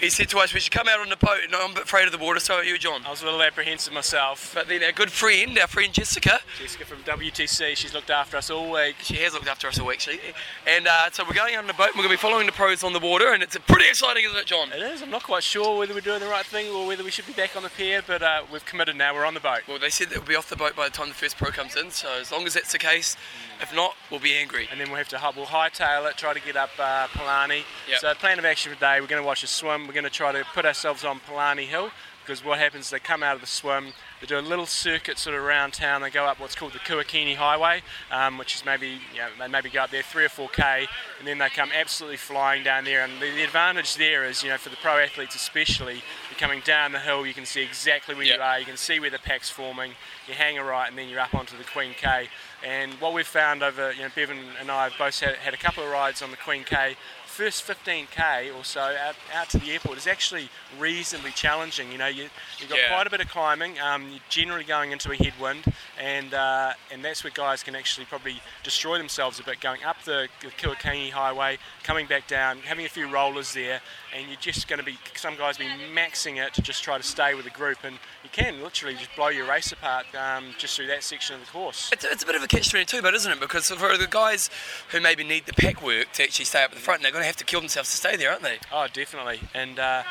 [0.00, 1.40] he said to us, we should come out on the boat.
[1.50, 3.02] No, I'm a bit afraid of the water, so are you, John.
[3.06, 4.52] I was a little apprehensive myself.
[4.54, 8.50] But then our good friend, our friend Jessica, Jessica from WTC, she's looked after us
[8.50, 8.96] all week.
[9.00, 10.20] she has looked after us all week, actually.
[10.66, 12.46] And uh, so we're going out on the boat, and we're going to be following
[12.46, 14.70] the pros on the water, and it's pretty exciting, isn't it, John?
[14.72, 15.02] It is.
[15.02, 17.32] I'm not quite sure whether we're doing the right thing or whether we should be
[17.32, 19.14] back on the pier, but uh, we've committed now.
[19.14, 19.62] We're on the boat.
[19.66, 21.50] Well, they said that we'll be off the boat by the time the first pro
[21.50, 23.16] comes in, so as long as that's the case,
[23.62, 24.68] if not, we'll be angry.
[24.70, 27.62] And then we'll have to we'll hightail it, try to get up uh, Palani.
[27.88, 28.00] Yep.
[28.00, 29.85] So plan of action for today, we're going to watch a swim.
[29.86, 31.90] We're going to try to put ourselves on Palani Hill
[32.26, 35.16] because what happens is they come out of the swim, they do a little circuit
[35.16, 36.02] sort of around town.
[36.02, 39.46] They go up what's called the Kuakini Highway, um, which is maybe you know, they
[39.46, 40.88] maybe go up there three or four k,
[41.20, 43.04] and then they come absolutely flying down there.
[43.04, 45.94] And the, the advantage there is, you know, for the pro athletes especially,
[46.28, 48.36] you're coming down the hill, you can see exactly where Yep.
[48.36, 49.92] you are, you can see where the pack's forming.
[50.26, 52.28] You hang a right, and then you're up onto the Queen K.
[52.66, 55.58] And what we've found over, you know, Bevan and I have both had, had a
[55.58, 56.96] couple of rides on the Queen K.
[57.36, 61.92] First 15k or so out, out to the airport is actually reasonably challenging.
[61.92, 62.88] You know, you, you've got Yeah.
[62.88, 63.78] quite a bit of climbing.
[63.78, 65.64] Um, you're generally going into a headwind,
[66.00, 69.96] and uh, and that's where guys can actually probably destroy themselves a bit, going up
[70.04, 73.80] the, the Kuakini Highway, coming back down, having a few rollers there,
[74.14, 77.04] and you're just going to be some guys be maxing it to just try to
[77.04, 80.76] stay with the group, and you can literally just blow your race apart um, just
[80.76, 81.90] through that section of the course.
[81.92, 83.40] It's, it's a bit of a catch-22, but isn't it?
[83.40, 84.50] Because for the guys
[84.90, 87.22] who maybe need the pack work to actually stay up at the front, they're going
[87.22, 88.58] to have to kill themselves to stay there, aren't they?
[88.72, 89.40] Oh, definitely.
[89.54, 90.02] And uh,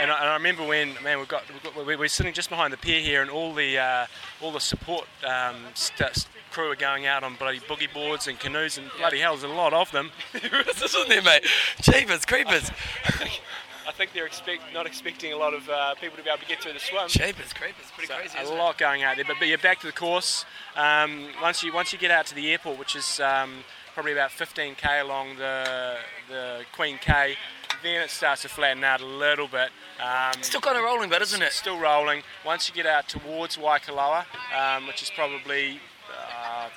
[0.00, 2.48] and, I, and I remember when man we've got, we've got we- we're sitting just
[2.48, 4.06] behind the pier here, and all the uh,
[4.40, 8.78] all the support um, st- crew are going out on bloody boogie boards and canoes,
[8.78, 10.10] and bloody hell, there's a lot of them.
[10.34, 11.44] isn't there, mate?
[11.80, 12.70] Jeepers, creepers.
[13.86, 16.46] I think they're expect, not expecting a lot of uh, people to be able to
[16.46, 17.06] get through the swim.
[17.06, 18.38] Jeepers, creepers, pretty So, crazy.
[18.38, 18.58] a isn't it?
[18.58, 20.46] lot going out there, but, but you're back to the course.
[20.74, 23.58] Um, once you once you get out to the airport, which is um,
[23.92, 25.96] probably about 15k along the
[26.28, 27.36] the Queen K,
[27.84, 29.70] then it starts to flatten out a little bit.
[30.00, 31.52] Um, Still kind of rolling, but isn't it?
[31.52, 32.22] Still rolling.
[32.44, 34.24] Once you get out towards Waikoloa,
[34.56, 36.68] um, which is probably uh,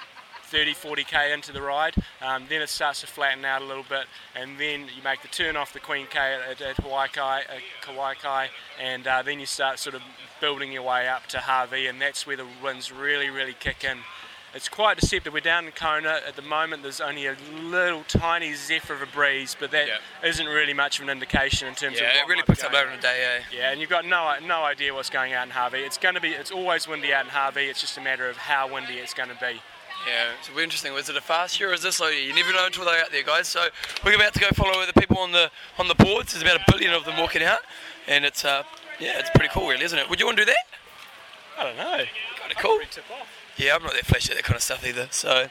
[0.43, 4.05] 30, 40k into the ride, um, then it starts to flatten out a little bit,
[4.35, 8.47] and then you make the turn off the Queen K at, at Kawaihae, at Kawaihae,
[8.81, 10.01] and uh, then you start sort of
[10.39, 13.97] building your way up to Hawi, and that's where the winds really, really kick in.
[14.53, 15.33] It's quite deceptive.
[15.33, 16.81] We're down in Kona at the moment.
[16.81, 19.97] There's only a little tiny zephyr of a breeze, but that Yeah.
[20.23, 22.91] not really much of an indication in terms of Yeah, it really puts up in
[22.91, 23.43] the day, eh?
[23.51, 25.83] yeah, and you've got no no idea what's going on in Hawi.
[25.85, 27.67] It's going to be it's always windy out in Hawi.
[27.69, 29.61] It's just a matter of how windy it's going to be.
[30.07, 30.93] Yeah, it's really interesting.
[30.93, 32.21] Was it a fast year or is this slow year?
[32.21, 33.47] You never know until they're out there, guys.
[33.49, 33.67] So
[34.05, 36.31] we're about to go follow the people on the on the boards.
[36.33, 37.59] There's about a billion of them walking out,
[38.07, 38.63] and it's uh
[38.99, 40.09] yeah, it's pretty cool, really, isn't it?
[40.09, 40.65] Would you want to do that?
[41.59, 42.05] I don't know.
[42.39, 42.79] Kind of cool.
[43.57, 45.07] Yeah, I'm not that flashy at that kind of stuff either.
[45.11, 45.47] So,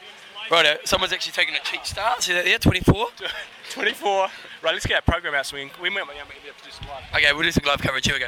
[0.49, 2.23] righto, someone's actually taking a cheat start.
[2.23, 3.07] See that there, 24.
[3.71, 4.27] 24.
[4.63, 6.71] Right, let's get our program out so we can, we might be able to do
[6.71, 7.03] some live.
[7.15, 8.05] Okay, we'll do some live coverage.
[8.05, 8.27] Here we go.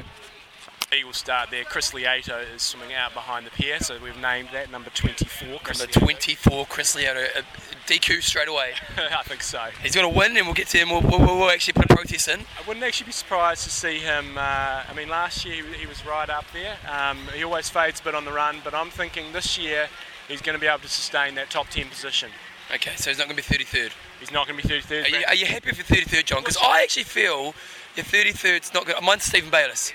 [0.97, 1.63] Eagle start there.
[1.63, 5.60] Chris Lieto is swimming out behind the pier, so we've named that number 24.
[5.63, 5.99] Chris Number Lieto.
[5.99, 7.41] 24, Chris Lieto, uh,
[7.86, 8.73] DQ straight away.
[8.97, 9.62] I think so.
[9.84, 10.89] He's going to win, and we'll get to him.
[10.89, 12.39] We'll, we'll, we'll actually put a protest in.
[12.39, 14.38] I wouldn't actually be surprised to see him.
[14.38, 16.75] Uh, I mean, last year he, he was right up there.
[16.91, 19.88] Um, he always fades a bit on the run, but I'm thinking this year
[20.28, 22.32] he's going to be able to sustain that top 10 position.
[22.73, 23.91] Okay, so he's not going to be 33rd.
[24.19, 25.06] He's not going to be 33rd.
[25.06, 26.41] Are you, are you happy your 33rd, John?
[26.41, 27.54] Because I actually feel
[27.95, 28.95] your 33rd's not good.
[29.04, 29.91] Mine's Stephen Bayliss.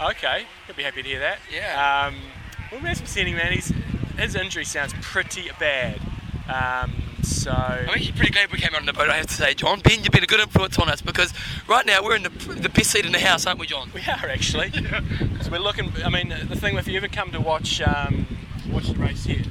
[0.00, 1.38] Okay, he'll be happy to hear that.
[1.52, 2.06] Yeah.
[2.06, 2.16] Um,
[2.72, 3.70] well, Rasmus Henning, man, he's,
[4.16, 6.00] his injury sounds pretty bad.
[6.48, 7.50] Um, so.
[7.50, 9.80] I'm actually pretty glad we came out on the boat, I have to say, John.
[9.80, 11.34] Ben, you've been a good influence on us because
[11.68, 13.90] right now we're in the, the best seat in the house, aren't we, John?
[13.94, 14.72] We are actually.
[15.30, 15.90] Because we're looking.
[16.04, 18.26] I mean, the thing if you ever come to watch um,
[18.70, 19.42] watch the race here,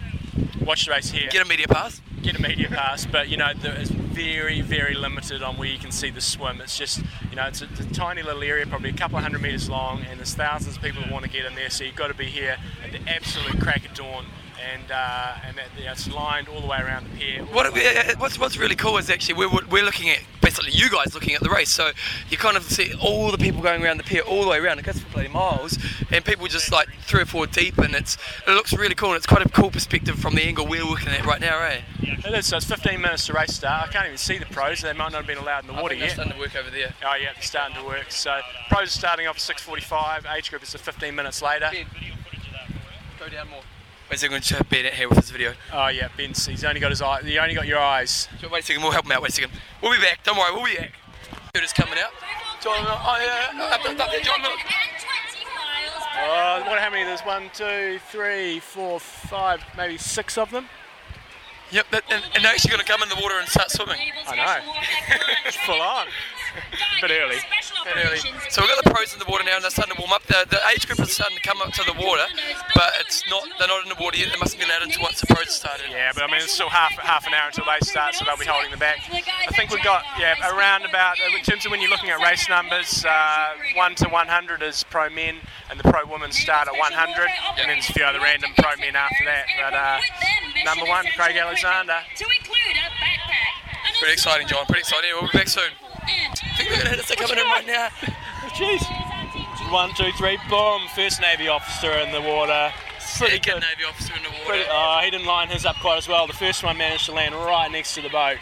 [0.61, 1.29] watch the race here.
[1.29, 2.01] Get a media pass.
[2.21, 5.79] Get a media pass, but you know there is very very limited on where you
[5.79, 6.59] can see the swim.
[6.61, 9.23] It's just you know it's a, it's a tiny little area, probably a couple of
[9.23, 11.69] hundred meters long, and there's thousands of people who want to get in there.
[11.69, 14.25] So you've got to be here at the absolute crack of dawn.
[14.59, 17.43] And uh, and that, know, it's lined all the way around the pier.
[17.45, 21.13] What, uh, what's, what's really cool is actually we're, we're looking at basically you guys
[21.13, 21.71] looking at the race.
[21.71, 21.91] So
[22.29, 24.79] you kind of see all the people going around the pier all the way around.
[24.79, 25.77] It goes for bloody miles,
[26.11, 28.17] and people just like three or four deep, and it's
[28.47, 29.09] it looks really cool.
[29.09, 31.81] And it's quite a cool perspective from the angle we're looking at right now, eh?
[32.01, 32.47] It is.
[32.47, 33.89] So it's 15 minutes to race start.
[33.89, 34.81] I can't even see the pros.
[34.81, 36.11] They might not have been allowed in the I water yet.
[36.11, 36.93] starting to work over there.
[37.05, 38.11] Oh yeah, they're starting to work.
[38.11, 40.25] So pros are starting off at 6:45.
[40.35, 41.71] Age group is at 15 minutes later.
[43.19, 43.61] Go down more.
[44.09, 45.53] Wait a second, to Ben out here with this video.
[45.71, 46.43] Oh yeah, Ben's.
[46.47, 47.19] He's only got his eye.
[47.19, 48.27] You only got your eyes.
[48.41, 49.21] Wait a second, we'll help him out.
[49.21, 49.51] Wait a second.
[49.83, 50.23] We'll be back.
[50.23, 50.93] Don't worry, we'll be back.
[51.53, 52.09] It is coming out.
[52.59, 54.57] John, uh, oh yeah, up, up, up there, John, look.
[56.21, 56.79] Oh, what?
[56.79, 57.03] How many?
[57.03, 60.65] There's one, two, three, four, five, maybe six of them.
[61.71, 63.99] Yep, that, and, and they're actually going to come in the water and start swimming.
[64.27, 65.51] I know.
[65.65, 66.07] full on.
[66.49, 67.39] A bit early.
[67.85, 68.19] Bit early.
[68.49, 70.23] So we've got the pros in the water now, and they're starting to warm up.
[70.27, 72.25] The, the age group is starting to come up to the water,
[72.75, 73.43] but it's not.
[73.57, 74.33] They're not in the water yet.
[74.33, 75.88] They must have been added to once the pros started.
[75.89, 78.38] Yeah, but I mean, it's still half half an hour until they start, so they'll
[78.38, 78.99] be holding them back.
[79.09, 82.47] I think we've got yeah around about in terms of when you're looking at race
[82.49, 85.38] numbers, uh, one to 100 is pro men,
[85.69, 88.75] and the pro women start at 100, and then there's a few other random pro
[88.77, 89.45] men after that.
[89.55, 89.99] But uh,
[90.65, 91.99] number one, Craig Alexander.
[93.99, 94.65] Pretty exciting, John.
[94.65, 95.09] Pretty exciting.
[95.13, 95.71] We'll be back soon.
[96.09, 97.07] I think we're going to hit us.
[97.07, 97.89] They're coming in right now.
[98.57, 98.83] Jeez.
[99.71, 100.81] One, two, three, boom!
[100.95, 102.71] First Navy officer in the water.
[103.17, 103.61] Pretty Second good.
[103.61, 104.45] Navy officer in the water.
[104.45, 106.25] Pretty, oh, he didn't line his up quite as well.
[106.25, 108.37] The first one managed to land right next to the boat.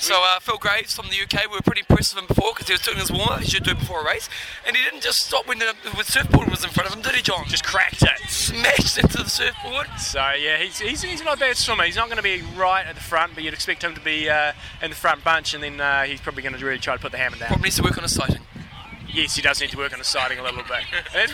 [0.00, 2.68] So uh, Phil Graves from the UK, we were pretty impressed with him before because
[2.68, 3.40] he was doing his warm up.
[3.40, 4.30] He should do it before a race,
[4.66, 7.14] and he didn't just stop when the, the surfboard was in front of him, did
[7.14, 7.44] he, John?
[7.46, 8.18] Just cracked it.
[8.30, 9.88] Smashed into the surfboard.
[9.98, 11.84] So yeah, he's, he's, he's not a bad swimmer.
[11.84, 14.30] He's not going to be right at the front, but you'd expect him to be
[14.30, 17.00] uh, in the front bunch, and then uh, he's probably going to really try to
[17.00, 17.48] put the hammer down.
[17.48, 18.40] Probably needs to work on his sighting.
[19.12, 20.84] Yes, he does need to work on his sighting a little bit.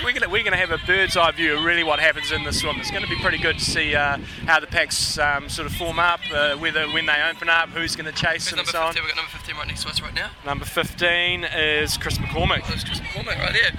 [0.03, 2.53] We're going we're gonna have a bird's eye view of really what happens in the
[2.53, 2.77] swim.
[2.79, 5.75] It's going to be pretty good to see uh, how the packs um, sort of
[5.75, 8.81] form up, uh, whether when they open up, who's going to chase Who's and so
[8.81, 8.95] on.
[8.95, 9.05] 15?
[9.05, 10.31] We've got number 15 right next to us right now.
[10.45, 12.61] Number 15 is Chris McCormick.
[12.65, 13.73] Oh, Chris McCormick right there.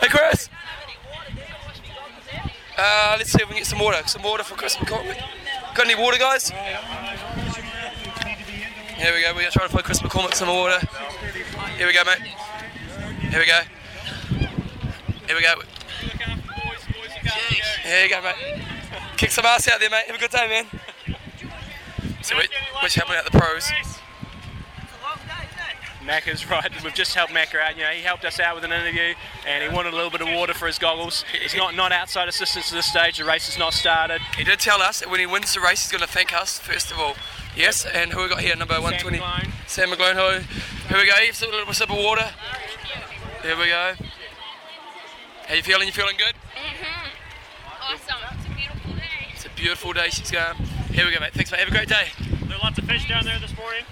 [0.00, 0.48] Hey, Chris.
[2.78, 3.98] Uh, let's see if we can get some water.
[4.06, 5.18] Some water for Chris McCormick.
[5.74, 6.50] Got any water, guys?
[6.50, 6.62] Here
[9.14, 9.28] we go.
[9.28, 10.78] We're going to try to find Chris McCormick some water.
[11.76, 12.18] Here we go, mate.
[13.30, 13.60] Here we go.
[15.26, 15.54] Here we go.
[17.82, 18.62] Here you go, mate.
[19.16, 20.06] Kick some ass out there, mate.
[20.06, 20.66] Have a good day, man.
[22.22, 23.70] So we- we're just helping out the pros.
[26.02, 26.82] Macca's right.
[26.82, 27.76] We've just helped Macca out.
[27.76, 30.20] You know, he helped us out with an interview, and he wanted a little bit
[30.20, 31.24] of water for his goggles.
[31.34, 33.18] It's not not outside assistance at this stage.
[33.18, 34.22] The race has not started.
[34.36, 36.58] He did tell us that when he wins the race, he's going to thank us
[36.58, 37.16] first of all.
[37.56, 38.54] Yes, and who we got here?
[38.54, 39.18] Number 120.
[39.18, 39.50] McGlone.
[39.66, 40.14] Sam McGlone.
[40.14, 40.94] Who?
[40.94, 41.14] Here we go.
[41.16, 42.30] Here's a little sip of water.
[43.42, 43.94] There we go.
[45.46, 45.86] How you feeling?
[45.86, 46.34] You feeling good?
[46.54, 46.96] Mhm
[47.86, 48.16] awesome.
[48.36, 49.02] It's a beautiful day.
[49.32, 50.08] It's a beautiful day.
[50.10, 50.56] She's going.
[50.92, 51.32] Here we go, mate.
[51.34, 51.60] Thanks, mate.
[51.60, 52.08] Have a great day.
[52.46, 53.82] There are lots of fish down there this morning.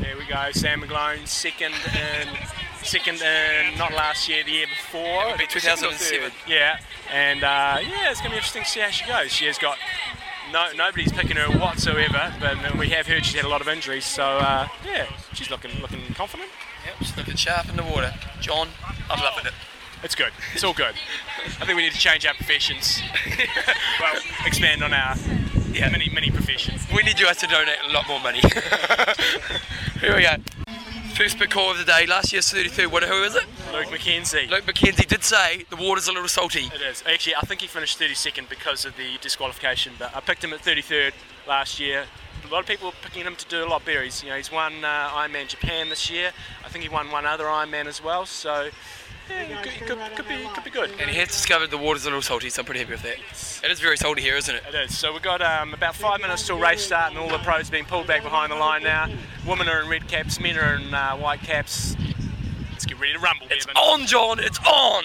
[0.00, 0.50] There we go.
[0.52, 2.28] Sam McGlone, second in,
[2.82, 5.28] second in not last year, the year before.
[5.28, 6.32] It'd be 2007.
[6.46, 6.78] Yeah,
[7.10, 9.32] and uh, yeah, it's going to be interesting to see how she goes.
[9.32, 9.78] She has got
[10.54, 14.04] no nobody's picking her whatsoever, but we have heard she's had a lot of injuries.
[14.04, 16.48] So uh, yeah, she's looking looking confident.
[16.86, 18.14] Yep, she's looking sharp in the water.
[18.40, 18.68] John,
[19.10, 19.52] I'm loving it.
[20.04, 20.32] It's good.
[20.54, 20.94] It's all good.
[21.60, 23.02] I think we need to change our professions.
[24.00, 24.14] well,
[24.46, 25.16] expand on our
[25.72, 25.90] Yeah.
[25.90, 26.86] many many professions.
[26.94, 28.40] We need you guys to donate a lot more money.
[30.00, 30.36] Here we go.
[31.14, 32.06] First bit call of the day.
[32.06, 33.06] Last year's 33rd winner.
[33.06, 33.44] Who is it?
[33.72, 34.50] Luke McKenzie.
[34.50, 36.64] Luke McKenzie did say the water's a little salty.
[36.74, 37.04] It is.
[37.06, 40.62] Actually, I think he finished 32nd because of the disqualification, but I picked him at
[40.62, 41.12] 33rd
[41.46, 42.06] last year.
[42.44, 44.02] A lot of people were picking him to do a lot better.
[44.02, 46.32] He's, you know, he's won uh, Ironman Japan this year.
[46.64, 48.70] I think he won one other Ironman as well, so
[49.30, 50.90] yeah, could, could, could, be, could be good.
[51.00, 53.64] And he has discovered the water's a little salty, so I'm pretty happy with that.
[53.64, 54.62] It is very salty here, isn't it?
[54.68, 54.98] It is.
[54.98, 57.84] So we've got um, about five minutes till race start, and all the pros being
[57.84, 59.08] pulled back behind the line now.
[59.46, 61.96] Women are in red caps, men are in uh, white caps.
[62.72, 63.76] Let's get ready to rumble, It's Bevan.
[63.80, 64.38] on, John.
[64.40, 65.04] It's on.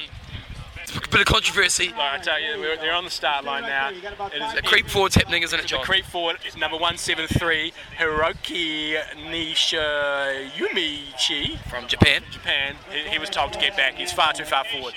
[0.89, 1.89] It's a bit of controversy.
[1.89, 3.89] Like I tell you, we're, they're on the start line now.
[3.89, 5.83] It is The creep forward's happening, isn't it, The John?
[5.83, 8.95] creep forward is number 173, Hiroki
[9.29, 12.23] Nishiyumichi From Japan.
[12.31, 12.75] Japan.
[12.91, 13.95] He, he was told to get back.
[13.95, 14.93] He's far too far forward.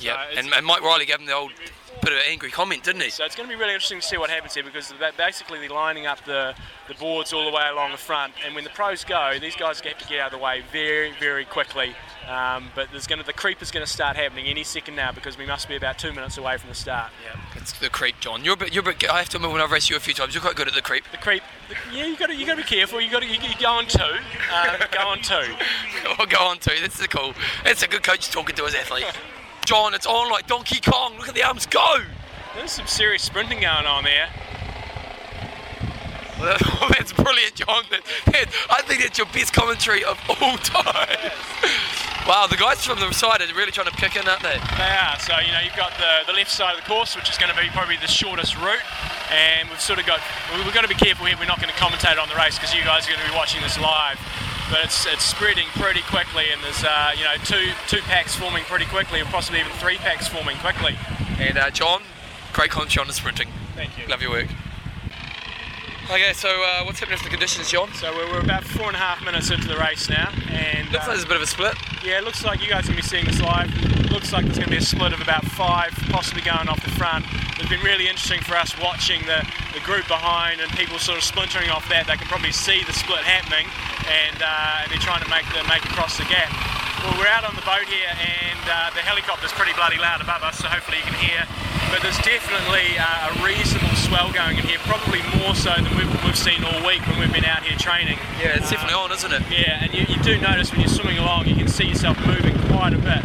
[0.00, 1.52] Yeah, it's- And, and Mike Riley gave him the old
[2.00, 3.10] bit of an angry comment, didn't he?
[3.10, 5.68] So it's going to be really interesting to see what happens here because basically they're
[5.68, 6.54] lining up the,
[6.88, 8.32] the boards all the way along the front.
[8.44, 11.12] And when the pros go, these guys have to get out of the way very,
[11.20, 11.94] very quickly.
[12.28, 15.12] Um, but there's going to, the creep is going to start happening any second now
[15.12, 17.10] because we must be about two minutes away from the start.
[17.24, 18.44] Yeah, it's the creep, John.
[18.44, 20.00] You're a bit, you're a bit, I have to admit, when I've raced you a
[20.00, 21.04] few times, you're quite good at the creep.
[21.10, 23.00] The creep, the, yeah, you got to you got to be careful.
[23.00, 25.54] You got to you, you go on two, um, go on two.
[26.18, 26.70] I'll go on to.
[26.80, 27.34] That's the cool.
[27.64, 29.06] That's a good coach talking to his athlete.
[29.64, 31.16] John, it's on like Donkey Kong.
[31.18, 31.98] Look at the arms go.
[32.56, 34.28] There's some serious sprinting going on there.
[36.42, 37.84] That's brilliant, John.
[37.90, 41.30] That, that- I think that's your best commentary of all time.
[42.26, 44.58] wow, the guys from the side are really trying to kick in, aren't they?
[44.58, 45.14] They are.
[45.20, 47.54] So you know you've got the, the left side of the course, which is going
[47.54, 48.82] to be probably the shortest route,
[49.30, 50.18] and we've sort of got
[50.52, 51.36] we- we've got to be careful here.
[51.38, 53.36] We're not going to commentate on the race because you guys are going to be
[53.38, 54.18] watching this live.
[54.72, 58.64] But it's, it's spreading pretty quickly, and there's uh, you know two two packs forming
[58.64, 60.96] pretty quickly, and possibly even three packs forming quickly.
[61.38, 62.02] And uh, John,
[62.52, 63.48] Great commentary on the sprinting.
[63.74, 64.06] Thank you.
[64.08, 64.48] Love your work.
[66.10, 67.90] Okay, so uh, what's happening with the conditions, John?
[67.94, 71.06] So we're, we're about four and a half minutes into the race now, and Looks
[71.06, 71.74] like there's a bit of a split.
[72.04, 73.70] Yeah, it looks like you guys are going to be seeing this live.
[74.10, 76.90] Looks like there's going to be a split of about five, possibly going off the
[76.90, 77.24] front.
[77.62, 81.22] It's been really interesting for us watching the, the group behind and people sort of
[81.22, 82.10] splintering off that.
[82.10, 83.70] They can probably see the split happening,
[84.10, 86.50] and, uh, they're trying to make the, make across the gap.
[87.06, 90.42] Well, we're out on the boat here, and uh, the helicopter's pretty bloody loud above
[90.42, 91.46] us, so hopefully you can hear.
[91.94, 96.10] But there's definitely uh, a reasonable swell going in here, probably more so than we've,
[96.26, 98.18] we've seen all week when we've been out here training.
[98.42, 99.46] Yeah, it's definitely on, isn't it?
[99.46, 102.58] Yeah, and you, you do notice when you're swimming along, you can see yourself moving
[102.74, 103.22] quite a bit.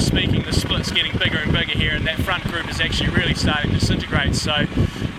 [0.00, 3.34] Speaking, the split's getting bigger and bigger here, and that front group is actually really
[3.34, 4.34] starting to disintegrate.
[4.34, 4.66] So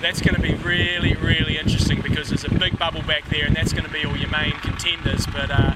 [0.02, 3.56] that's going to be really, really interesting because there's a big bubble back there, and
[3.56, 5.26] that's going to be all your main contenders.
[5.28, 5.76] But uh,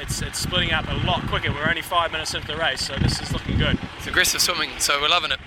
[0.00, 1.52] it's, it's splitting up a lot quicker.
[1.52, 3.78] We're only five minutes into the race, so this is looking good.
[3.98, 5.40] It's aggressive swimming, so we're loving it.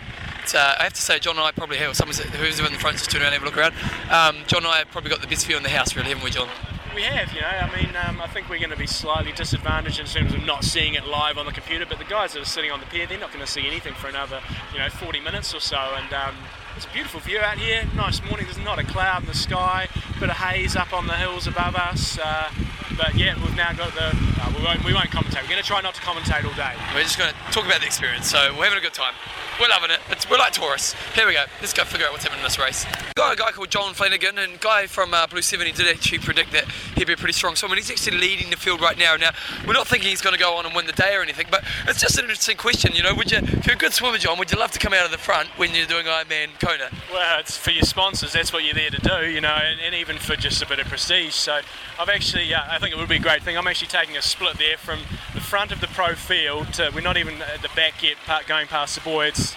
[0.54, 2.98] Uh, I have to say, John and I probably have, someone who's in the front
[2.98, 3.74] just turn around and have a look around.
[4.10, 6.32] Um, John and I probably got the best view in the house, really, haven't we,
[6.32, 6.50] John?
[6.96, 7.48] We have, you know.
[7.48, 10.64] I mean, um, I think we're going to be slightly disadvantaged in terms of not
[10.64, 11.86] seeing it live on the computer.
[11.86, 13.94] But the guys that are sitting on the pier, they're not going to see anything
[13.94, 14.42] for another,
[14.74, 15.78] you know, 40 minutes or so.
[15.78, 16.36] And um,
[16.76, 17.84] it's a beautiful view out here.
[17.96, 18.46] Nice morning.
[18.46, 19.88] There's not a cloud in the sky.
[20.20, 22.18] Bit of haze up on the hills above us.
[22.18, 22.50] Uh,
[22.98, 24.10] but yeah, we've now got the.
[24.42, 25.44] Uh, we, won't, we won't commentate.
[25.44, 26.74] We're going to try not to commentate all day.
[26.94, 28.30] We're just going to talk about the experience.
[28.30, 29.14] So we're having a good time.
[29.60, 30.00] We're loving it.
[30.10, 30.94] It's, we're like Taurus.
[31.14, 31.44] Here we go.
[31.60, 32.86] Let's go figure out what's happening in this race.
[33.16, 36.54] Got a guy called John Flanagan, and guy from uh, Blue 70 did actually predict
[36.54, 36.64] that
[36.96, 37.76] he'd be a pretty strong swimmer.
[37.76, 39.18] He's actually leading the field right now.
[39.18, 39.32] Now,
[39.68, 41.66] we're not thinking he's going to go on and win the day or anything, but
[41.90, 42.96] it's just an interesting question.
[42.96, 44.94] You know, would you, if you're a good swimmer, John, would you love to come
[44.94, 46.90] out of the front when you're doing Ironman Kona?
[47.12, 48.32] Well, it's for your sponsors.
[48.32, 50.80] That's what you're there to do, you know, and, and even for just a bit
[50.80, 51.34] of prestige.
[51.34, 51.60] So,
[52.00, 53.58] I've actually, yeah, I think it would be a great thing.
[53.58, 55.00] I'm actually taking a split there from
[55.34, 58.16] the front of the pro field to we're not even at the back yet,
[58.48, 59.28] going past the buoy.
[59.28, 59.49] It's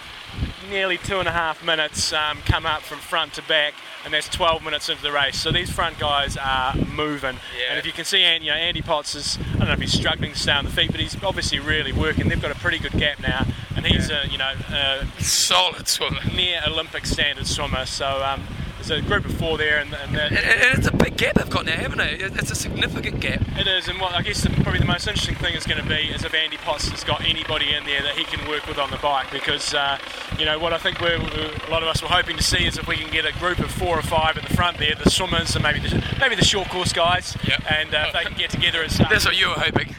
[0.68, 4.28] nearly two and a half minutes um, come up from front to back, and that's
[4.28, 5.38] 12 minutes into the race.
[5.38, 7.36] So these front guys are moving.
[7.58, 7.70] Yeah.
[7.70, 9.92] And if you can see, you know, Andy Potts is, I don't know if he's
[9.92, 12.28] struggling to stay on the feet, but he's obviously really working.
[12.28, 13.46] They've got a pretty good gap now,
[13.76, 17.86] and he's a, you know, a solid swimmer, near Olympic standard swimmer.
[17.86, 18.44] So um,
[18.82, 21.48] there's a group of four there, and, and, and, and it's a big gap they've
[21.48, 22.14] got now, haven't they?
[22.14, 23.40] It's a significant gap.
[23.56, 25.88] It is, and what I guess the, probably the most interesting thing is going to
[25.88, 28.78] be is if Andy Potts has got anybody in there that he can work with
[28.78, 29.98] on the bike, because uh,
[30.38, 32.76] you know what I think we're, a lot of us were hoping to see is
[32.76, 35.10] if we can get a group of four or five at the front there, the
[35.10, 37.62] swimmers and maybe the, maybe the short course guys, yep.
[37.70, 39.10] and uh, if they can get together and start.
[39.10, 39.94] That's what you were hoping.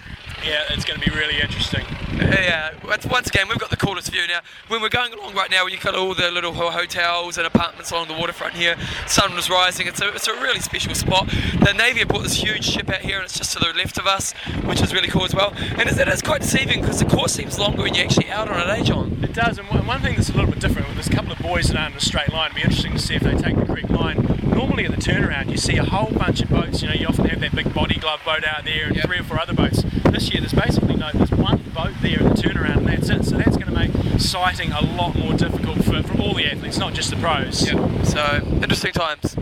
[0.46, 1.86] Yeah, it's going to be really interesting.
[2.18, 4.42] Yeah, once again, we've got the coolest view now.
[4.68, 8.08] When we're going along right now, you got all the little hotels and apartments along
[8.08, 8.76] the waterfront here.
[9.08, 9.88] Sun was rising.
[9.88, 11.28] It's a, it's a really special spot.
[11.28, 13.98] The Navy have brought this huge ship out here, and it's just to the left
[13.98, 15.54] of us, which is really cool as well.
[15.56, 18.60] And it is quite deceiving because the course seems longer when you're actually out on
[18.60, 19.20] it, eh, John?
[19.24, 19.58] It does.
[19.58, 21.94] And one thing that's a little bit different, there's a couple of buoys that aren't
[21.94, 22.52] in a straight line.
[22.52, 24.43] It'd be interesting to see if they take the correct line.
[24.54, 26.82] Normally at the turnaround, you see a whole bunch of boats.
[26.82, 29.06] You know, you often have that big body glove boat out there and yep.
[29.06, 29.84] three or four other boats.
[30.12, 33.26] This year, there's basically no, there's one boat there at the turnaround, and that's it.
[33.26, 36.78] So that's going to make sighting a lot more difficult for, for all the athletes,
[36.78, 37.72] not just the pros.
[37.72, 38.06] Yep.
[38.06, 39.36] So interesting times.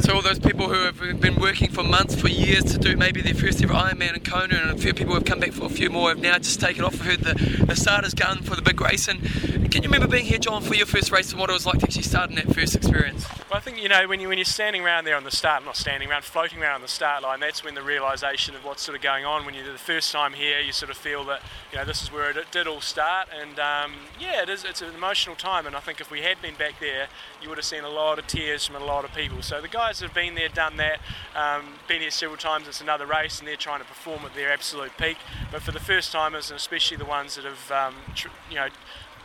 [0.00, 3.20] So all those people who have been working for months, for years to do maybe
[3.20, 5.66] their first ever Ironman in Kona, and a few people who have come back for
[5.66, 6.94] a few more have now just taken off.
[6.94, 9.06] I've heard the, the starter's gun for the big race.
[9.06, 11.66] And can you remember being here, John, for your first race and what it was
[11.66, 13.26] like to actually start in that first experience?
[13.50, 15.64] Well, I think you know when you when you're standing around there on the start,
[15.64, 17.40] not standing around, floating around on the start line.
[17.40, 19.44] That's when the realization of what's sort of going on.
[19.44, 22.12] When you're the first time here, you sort of feel that you know this is
[22.12, 23.28] where it did all start.
[23.38, 24.64] And um, yeah, it is.
[24.64, 25.66] It's an emotional time.
[25.66, 27.08] And I think if we had been back there,
[27.42, 29.42] you would have seen a lot of tears from a lot of people.
[29.42, 31.00] So the guys that have been there, done that,
[31.34, 32.68] um, been here several times.
[32.68, 35.18] It's another race, and they're trying to perform at their absolute peak.
[35.50, 38.68] But for the first timers, and especially the ones that have um, tr- you know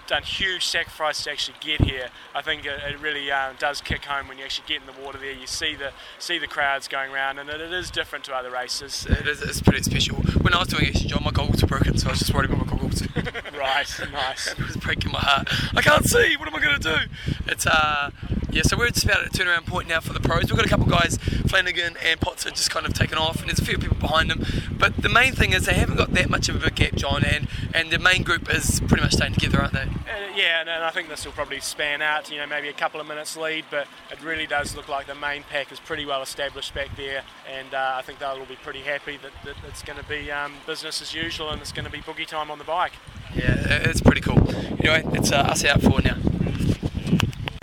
[0.07, 2.09] done huge sacrifice to actually get here.
[2.35, 5.01] I think it, it really uh, does kick home when you actually get in the
[5.01, 5.31] water there.
[5.31, 8.51] You see the see the crowds going around, and it, it is different to other
[8.51, 9.05] races.
[9.09, 10.17] It is it's pretty special.
[10.41, 12.49] When I was doing actually, John, my goggles were broken, so I was just worried
[12.49, 13.01] about my goggles.
[13.57, 14.47] right, nice.
[14.47, 15.47] it was breaking my heart.
[15.75, 16.35] I can't see.
[16.37, 17.33] What am I going to do?
[17.47, 18.11] It's uh.
[18.53, 20.43] Yeah, so we're just about at a turnaround point now for the pros.
[20.43, 23.39] We've got a couple of guys, Flanagan and Potts, are just kind of taken off,
[23.39, 24.45] and there's a few people behind them.
[24.71, 27.23] But the main thing is they haven't got that much of a big gap, John,
[27.23, 29.81] and, and the main group is pretty much staying together, aren't they?
[29.81, 32.73] Uh, yeah, and, and I think this will probably span out, you know, maybe a
[32.73, 36.05] couple of minutes lead, but it really does look like the main pack is pretty
[36.05, 39.55] well established back there, and uh, I think they'll all be pretty happy that, that
[39.67, 42.51] it's going to be um, business as usual and it's going to be boogie time
[42.51, 42.93] on the bike.
[43.33, 44.47] Yeah, it's pretty cool.
[44.79, 46.17] Anyway, it's uh, us out for now.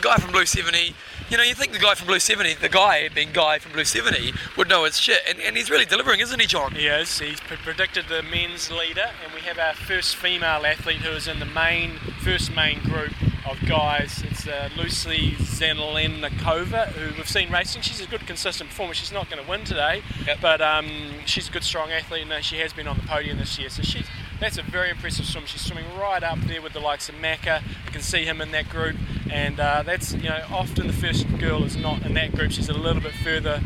[0.00, 0.94] Guy from Blue 70,
[1.28, 3.84] you know, you think the guy from Blue 70, the guy being Guy from Blue
[3.84, 6.72] 70, would know his shit, and, and he's really delivering, isn't he, John?
[6.72, 7.18] He is.
[7.18, 11.28] He's p- predicted the men's leader, and we have our first female athlete who is
[11.28, 13.12] in the main, first main group
[13.48, 14.22] of guys.
[14.24, 17.82] It's uh, Lucie Zelenkova, who we've seen racing.
[17.82, 18.94] She's a good, consistent performer.
[18.94, 20.02] She's not going to win today,
[20.40, 20.88] but um,
[21.26, 23.68] she's a good, strong athlete, and uh, she has been on the podium this year.
[23.68, 24.06] So she's
[24.40, 25.44] that's a very impressive swim.
[25.46, 27.62] She's swimming right up there with the likes of Macca.
[27.86, 28.96] You can see him in that group,
[29.30, 32.50] and uh, that's you know often the first girl is not in that group.
[32.50, 33.60] She's a little bit further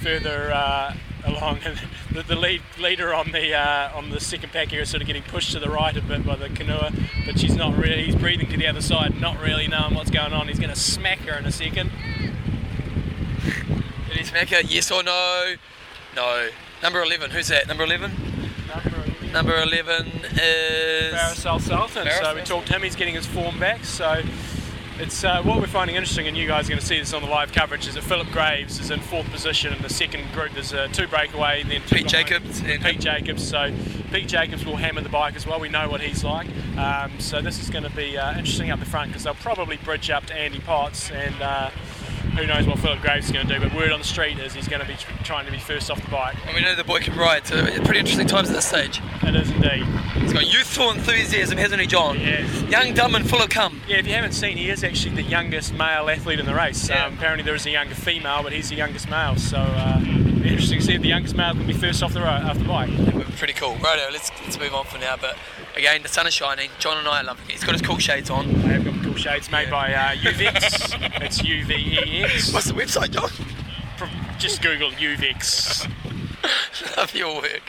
[0.00, 0.94] further uh,
[1.24, 1.80] along, and
[2.12, 5.06] the, the lead leader on the uh, on the second pack here is sort of
[5.06, 6.78] getting pushed to the right a bit by the canoe,
[7.26, 8.04] but she's not really.
[8.04, 10.48] He's breathing to the other side, not really knowing what's going on.
[10.48, 11.90] He's going to smack her in a second.
[14.08, 14.60] Did he smack her?
[14.60, 15.54] Yes or no?
[16.14, 16.48] No.
[16.82, 17.30] Number 11.
[17.30, 17.66] Who's that?
[17.66, 18.33] Number 11?
[19.34, 20.06] Number 11
[20.36, 21.12] is.
[21.12, 22.08] Faris Al-Sultan.
[22.08, 22.82] So we Paracel talked to him.
[22.82, 23.84] He's getting his form back.
[23.84, 24.22] So
[25.00, 27.20] it's uh, what we're finding interesting, and you guys are going to see this on
[27.20, 27.88] the live coverage.
[27.88, 30.52] Is that Philip Graves is in fourth position in the second group.
[30.52, 32.06] There's uh, two breakaway, then two Pete.
[32.06, 33.42] Jacobs and Pete Jacobs.
[33.42, 33.74] So
[34.12, 35.58] Pete Jacobs will hammer the bike as well.
[35.58, 36.46] We know what he's like.
[36.78, 39.78] Um, so this is going to be uh, interesting up the front because they'll probably
[39.78, 41.34] bridge up to Andy Potts and.
[42.36, 43.60] Who knows what Philip Graves is going to do?
[43.60, 45.90] But word on the street is he's going to be tr- trying to be first
[45.90, 46.36] off the bike.
[46.46, 49.00] And we know the boy can ride, so pretty interesting times at this stage.
[49.22, 49.84] It is indeed.
[50.20, 52.18] He's got youthful enthusiasm, hasn't he, John?
[52.18, 52.62] Yes.
[52.62, 53.80] Young, dumb, and full of cum.
[53.86, 56.88] Yeah, if you haven't seen, he is actually the youngest male athlete in the race.
[56.88, 57.06] Yeah.
[57.06, 59.36] Um, apparently, there is a younger female, but he's the youngest male.
[59.36, 62.42] So, uh, interesting to see if the youngest male can be first off the road,
[62.42, 62.90] off the bike.
[63.36, 63.76] Pretty cool.
[63.76, 65.16] Righto, let's, let's move on for now.
[65.16, 65.36] But
[65.76, 66.70] again, the sun is shining.
[66.78, 67.52] John and I are loving it.
[67.52, 68.46] He's got his cool shades on.
[68.64, 71.22] I have got cool shades made by uh, Uvex.
[71.22, 72.52] it's U V E X.
[72.52, 73.30] What's the website, John?
[73.96, 75.88] From, Just Google Uvex.
[76.96, 77.62] Love your work.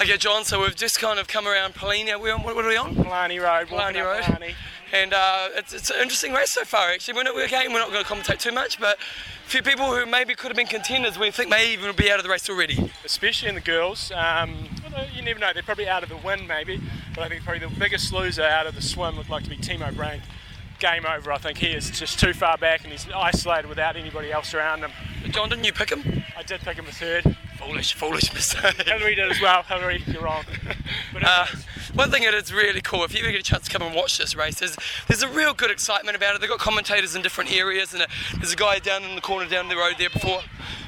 [0.00, 2.18] Okay, John, so we've just kind of come around Palani.
[2.18, 2.94] We're on, what, what are we on?
[2.94, 3.70] Blarney Road.
[3.70, 4.24] up Road.
[4.24, 4.54] Blarney.
[4.92, 7.14] And uh, it's, it's an interesting race so far, actually.
[7.14, 9.94] We're not, we're, again, we're not going to commentate too much, but a few people
[9.94, 12.50] who maybe could have been contenders, we think may even be out of the race
[12.50, 12.90] already.
[13.04, 14.12] especially in the girls.
[14.14, 14.68] Um,
[15.14, 16.80] you never know, they're probably out of the win maybe,
[17.14, 19.56] but I think probably the biggest loser out of the swim looked like to be
[19.56, 20.22] Timo Bracht.
[20.78, 24.32] Game over, I think he is just too far back and he's isolated without anybody
[24.32, 24.90] else around him.
[25.30, 26.24] John, didn't you pick him?
[26.36, 27.36] I did pick him a third.
[27.60, 28.82] Foolish, foolish mistake.
[28.86, 29.62] Henry did as well.
[29.62, 30.44] Henry, you're wrong.
[31.12, 31.46] but Uh,
[31.94, 33.94] one thing that is really cool, if you ever get a chance to come and
[33.94, 34.76] watch this race, is
[35.08, 36.40] there's a real good excitement about it.
[36.40, 38.06] They've got commentators in different areas, and uh,
[38.36, 40.40] there's a guy down in the corner down the road there before,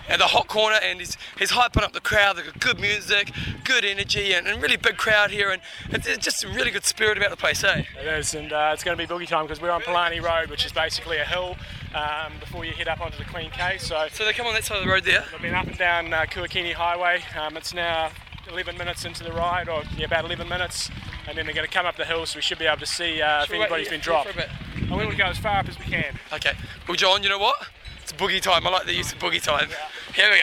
[0.09, 2.36] at the hot corner, and he's he's hyping up the crowd.
[2.36, 3.32] They've got good music,
[3.64, 6.84] good energy, and, and really big crowd here, and it's, it's just a really good
[6.84, 7.84] spirit about the place, eh?
[8.00, 10.50] It is, and uh, it's going to be boogie time because we're on Palani Road,
[10.50, 11.57] which is basically a hill
[11.94, 13.78] um, before you head up onto the Queen K.
[13.78, 15.24] So, so they come on that side of the road there.
[15.30, 17.22] They've been up and down uh, Kuakini Highway.
[17.38, 18.11] Um, it's now
[18.48, 20.90] 11 minutes into the ride, or yeah, about 11 minutes,
[21.28, 22.86] and then they're going to come up the hill, so we should be able to
[22.86, 24.30] see uh, if wait been dropped.
[24.30, 24.50] for a bit?
[24.90, 26.18] I want to go as far up as we can.
[26.32, 26.53] Okay.
[26.86, 27.57] Well, John, you know what?
[28.03, 28.66] It's boogie time.
[28.66, 29.68] I like the use of boogie time.
[30.14, 30.42] Here we go.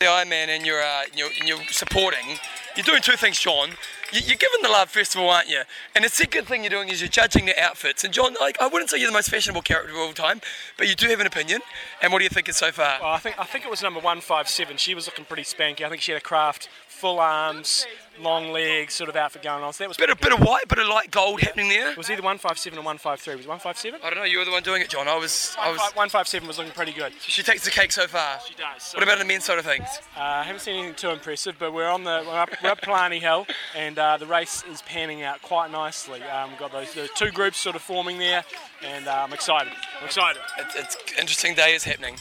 [0.00, 2.38] The Ironman and you're, uh, you're, and you're supporting.
[2.76, 3.70] You're doing two things, John.
[4.12, 5.62] You- You're giving the love all, aren't you?
[5.94, 8.02] And the second thing you're doing is you're judging the outfits.
[8.04, 10.40] And John, like, I wouldn't say you're the most fashionable character of all time,
[10.76, 11.60] but you do have an opinion.
[12.02, 12.98] And what do you think is so far?
[13.00, 14.76] Well, I think I think it was number 157.
[14.76, 15.82] She was looking pretty spanky.
[15.82, 16.68] I think she had a craft,
[17.04, 17.86] full arms,
[18.18, 19.74] long legs, sort of outfit going on.
[19.74, 21.94] So that was bit of bit of white, bit of light gold happening there.
[21.98, 23.36] Was either 157 or 153?
[23.36, 24.00] Was 157?
[24.02, 24.24] I don't know.
[24.24, 25.06] You were the one doing it, John.
[25.06, 25.54] I was.
[25.60, 25.80] I was.
[25.92, 27.12] 157 was looking pretty good.
[27.20, 28.38] She takes the cake so far.
[28.48, 28.94] She does.
[28.94, 29.84] What about the men's side of things?
[30.16, 32.80] Uh, I haven't seen anything too impressive, but we're on the we're up, we're up
[32.80, 33.46] Palani Hill,
[33.76, 36.22] and uh, the race is panning out quite nicely.
[36.22, 38.44] Um, we've got those the two groups sort of forming there,
[38.82, 39.74] and uh, I'm excited.
[40.00, 40.40] I'm excited.
[40.58, 42.16] It's, it's interesting day is happening.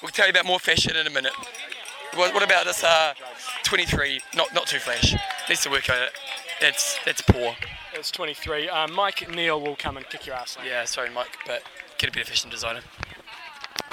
[0.00, 1.32] We'll tell you about more fashion in a minute.
[2.14, 3.14] What, what about this uh,
[3.64, 4.20] 23?
[4.34, 5.14] Not not too flash.
[5.48, 6.10] Needs to work on it.
[6.60, 7.54] That's that's poor.
[7.94, 8.68] It's 23.
[8.68, 10.56] Uh, Mike Neal will come and kick your ass.
[10.64, 11.62] Yeah, sorry, Mike, but
[11.98, 12.80] get a bit of fashion designer.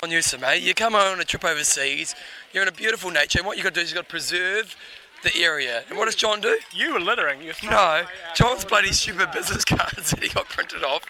[0.04, 0.62] On you, sir, mate.
[0.62, 2.14] You come on a trip overseas.
[2.54, 4.10] You're in a beautiful nature, and what you've got to do is you've got to
[4.10, 4.76] preserve
[5.28, 5.84] the area.
[5.90, 6.58] And what does John do?
[6.72, 7.42] You were littering.
[7.42, 8.04] You're No,
[8.36, 11.04] John's bloody stupid business cards that he got printed off.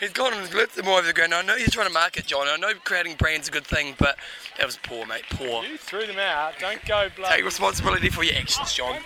[0.00, 1.34] He's gone and lit them all over the ground.
[1.34, 2.46] I know you're trying to market, John.
[2.48, 4.16] I know creating brands is a good thing, but
[4.58, 5.24] that was poor, mate.
[5.30, 5.64] Poor.
[5.64, 6.54] You threw them out.
[6.58, 7.36] Don't go bloody.
[7.36, 9.00] Take responsibility for your actions, John.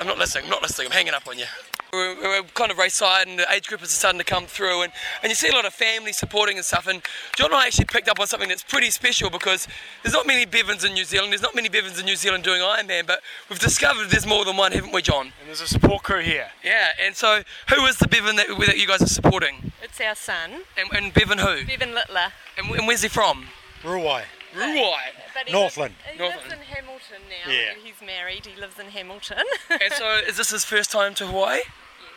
[0.00, 0.44] I'm not listening.
[0.44, 0.86] I'm not listening.
[0.88, 1.46] I'm hanging up on you.
[1.92, 4.82] We're, we're kind of race side, and the age group is starting to come through,
[4.82, 6.86] and, and you see a lot of families supporting and stuff.
[6.86, 7.02] And
[7.36, 9.66] John and I actually picked up on something that's pretty special because
[10.02, 11.32] there's not many Bevins in New Zealand.
[11.32, 14.56] There's not many Bevins in New Zealand doing Ironman, but we've discovered there's more than
[14.56, 15.26] one, haven't we, John?
[15.40, 16.48] And there's a support crew here.
[16.62, 16.88] Yeah.
[17.00, 17.42] And so,
[17.74, 19.72] who is the Bevan that, that you guys are supporting?
[19.82, 21.64] It's our son, And, and Bevan who?
[21.64, 22.32] Bevan Littler.
[22.56, 23.46] And, and where's he from?
[23.82, 24.24] Ruawai.
[24.54, 24.98] Ruawai.
[25.34, 25.94] But he Northland.
[26.04, 26.48] Lives, he Northland.
[26.50, 27.52] lives in Hamilton now.
[27.52, 27.74] Yeah.
[27.82, 28.46] He's married.
[28.46, 29.44] He lives in Hamilton.
[29.70, 31.60] and so, is this his first time to Hawaii?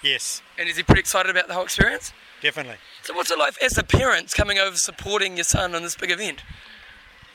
[0.03, 2.11] Yes, And is he pretty excited about the whole experience?
[2.41, 2.77] definitely.
[3.03, 6.09] So, what's it like as a parent coming over supporting your son on this big
[6.09, 6.41] event?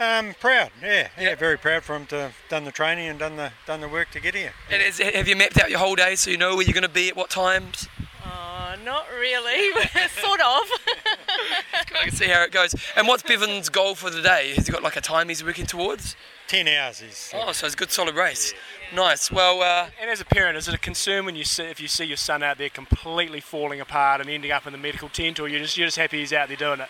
[0.01, 0.71] Um, proud.
[0.83, 3.81] Yeah, yeah, very proud for him to have done the training and done the done
[3.81, 4.53] the work to get here.
[4.71, 6.83] And is, have you mapped out your whole day so you know where you're going
[6.83, 7.89] to be at what times?
[8.27, 9.71] Oh, Not really.
[10.21, 10.47] sort of.
[11.95, 12.75] I can see how it goes.
[12.97, 14.53] And what's Bevan's goal for the day?
[14.55, 16.17] Has he got like a time he's working towards?
[16.49, 17.33] 10 hours is.
[17.35, 18.55] Oh, so it's a good solid race.
[18.95, 19.33] Nice.
[19.33, 21.89] Well, uh, And as a parent, is it a concern when you see if you
[21.89, 25.41] see your son out there completely falling apart and ending up in the medical tent,
[25.41, 26.89] or you're just you're just happy he's out there doing it?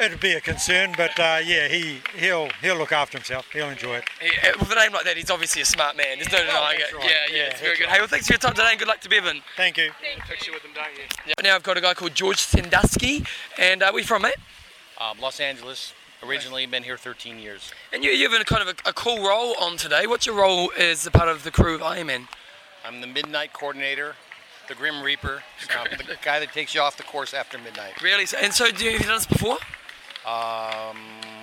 [0.00, 3.46] It'd be a concern, but uh, yeah, he he'll he'll look after himself.
[3.52, 4.04] He'll enjoy it.
[4.20, 6.16] he, uh, with a name like that, he's obviously a smart man.
[6.18, 6.94] There's no denying it.
[6.94, 7.04] right.
[7.04, 7.84] Yeah, yeah, Yeah, it's very good.
[7.84, 7.92] right.
[7.92, 9.42] Hey, well, thanks for your time today and good luck to Bevan.
[9.56, 9.90] Thank you.
[10.26, 11.02] Picture with them, don't you?
[11.26, 11.34] Yeah.
[11.42, 13.24] Now I've got a guy called George Sandusky,
[13.58, 14.36] and uh, where you from, mate?
[15.00, 15.92] Um, Los Angeles.
[16.22, 17.72] Originally been here 13 years.
[17.94, 20.06] And you, you have a kind of a, a cool role on today.
[20.06, 22.28] What's your role as a part of the crew of Ironman?
[22.86, 24.16] I'm the midnight coordinator,
[24.68, 25.42] the Grim Reaper,
[25.78, 28.02] um, the guy that takes you off the course after midnight.
[28.02, 28.26] Really?
[28.42, 29.56] And so, do you, have you done this before?
[30.26, 30.98] Um,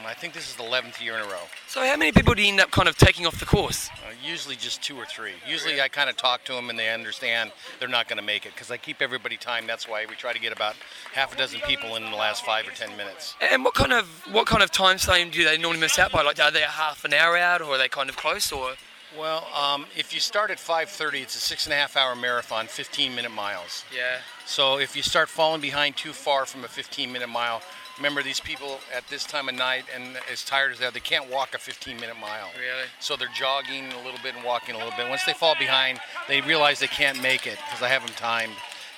[0.05, 1.41] I think this is the 11th year in a row.
[1.67, 3.89] So, how many people do you end up kind of taking off the course?
[3.89, 5.33] Uh, usually just two or three.
[5.49, 8.45] Usually I kind of talk to them and they understand they're not going to make
[8.45, 9.67] it because I keep everybody timed.
[9.67, 10.75] That's why we try to get about
[11.11, 13.35] half a dozen people in the last five or ten minutes.
[13.41, 16.21] And what kind of what kind of time frame do they normally miss out by?
[16.21, 18.73] Like, are they a half an hour out, or are they kind of close, or?
[19.17, 22.67] Well, um, if you start at 5:30, it's a six and a half hour marathon,
[22.67, 23.85] 15 minute miles.
[23.95, 24.19] Yeah.
[24.45, 27.61] So if you start falling behind too far from a 15 minute mile,
[27.97, 30.99] remember these people at this time of night and as tired as they are, they
[30.99, 32.49] can't walk a 15 minute mile.
[32.57, 32.87] Really?
[32.99, 35.09] So they're jogging a little bit and walking a little bit.
[35.09, 38.53] Once they fall behind, they realize they can't make it because I have them timed.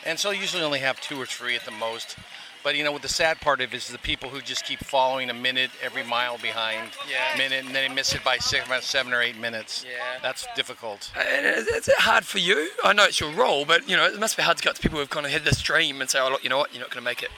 [0.05, 2.15] And so usually only have two or three at the most.
[2.61, 4.79] But you know what the sad part of it is the people who just keep
[4.79, 7.37] following a minute every mile behind, Yeah.
[7.37, 9.85] minute, and then they miss it by six, about seven or eight minutes.
[9.89, 10.19] Yeah.
[10.21, 11.09] That's difficult.
[11.15, 12.69] Uh, and is, is it hard for you?
[12.83, 14.81] I know it's your role, but you know it must be hard to go to
[14.81, 16.73] people who've kind of had this dream and say, "Oh, look, you know what?
[16.73, 17.29] You're not going to make it."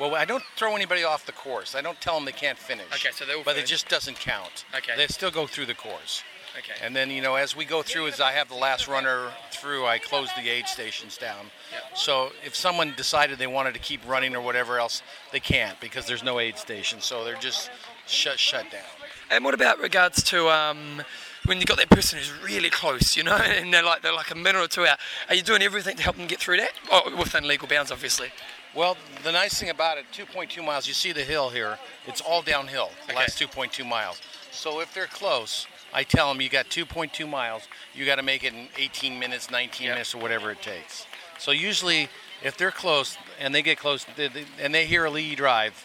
[0.00, 1.74] Well, I don't throw anybody off the course.
[1.74, 2.86] I don't tell them they can't finish.
[2.94, 3.68] Okay, so they will But finish.
[3.70, 4.64] it just doesn't count.
[4.74, 4.96] Okay.
[4.96, 6.22] They still go through the course.
[6.58, 6.84] Okay.
[6.84, 9.86] And then, you know, as we go through, as I have the last runner through,
[9.86, 11.46] I close the aid stations down.
[11.72, 11.96] Yep.
[11.96, 16.06] So if someone decided they wanted to keep running or whatever else, they can't because
[16.06, 17.00] there's no aid station.
[17.00, 17.70] So they're just
[18.06, 18.82] shut shut down.
[19.30, 21.02] And what about regards to um,
[21.44, 24.32] when you got that person who's really close, you know, and they're like they're like
[24.32, 24.98] a minute or two out?
[25.28, 26.72] Are you doing everything to help them get through that?
[26.90, 28.30] Oh, within legal bounds, obviously.
[28.74, 32.40] Well, the nice thing about it, 2.2 miles, you see the hill here, it's all
[32.42, 34.20] downhill, the last 2.2 miles.
[34.52, 37.62] So if they're close, I tell them you got 2.2 miles,
[37.94, 41.04] you got to make it in 18 minutes, 19 minutes, or whatever it takes.
[41.38, 42.08] So usually,
[42.44, 45.84] if they're close and they get close they, they, and they hear a lead drive,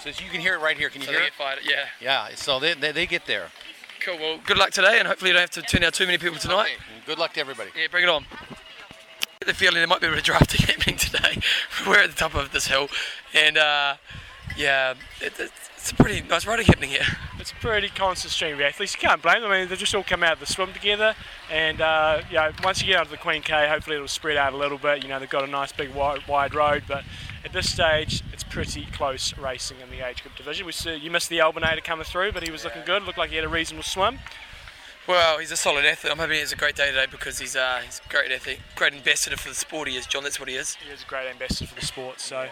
[0.00, 0.88] so you can hear it right here.
[0.88, 1.30] Can you So hear they it?
[1.30, 1.86] get fired, yeah.
[2.00, 3.48] Yeah, so they, they, they get there.
[4.04, 4.16] Cool.
[4.18, 6.38] Well, good luck today, and hopefully you don't have to turn out too many people
[6.38, 6.76] tonight.
[7.06, 7.70] Good luck to everybody.
[7.78, 8.24] Yeah, bring it on.
[9.44, 11.40] The feeling there might be a bit of drafting happening today.
[11.86, 12.88] We're at the top of this hill,
[13.34, 13.96] and uh,
[14.56, 17.06] yeah, it, it's, a pretty nice riding happening here.
[17.38, 18.94] It's a pretty constant stream of athletes.
[18.94, 19.52] You can't blame them.
[19.52, 21.14] I mean, they just all come out of the swim together,
[21.52, 24.38] and uh, you know, once you get out of the Queen K, hopefully it'll spread
[24.38, 25.02] out a little bit.
[25.02, 27.04] You know, they've got a nice big wide, wide road, but
[27.44, 30.64] at this stage, it's pretty close racing in the age group division.
[30.64, 33.02] We see, you missed the Albinator coming through, but he was looking good.
[33.02, 34.18] Looked like he had a reasonable swim.
[35.08, 36.10] Well, he's a solid athlete.
[36.10, 38.58] I'm hoping he has a great day today because he's uh, he's a great athlete,
[38.74, 39.86] great ambassador for the sport.
[39.86, 40.24] He is, John.
[40.24, 40.74] That's what he is.
[40.74, 42.18] He is a great ambassador for the sport.
[42.18, 42.48] So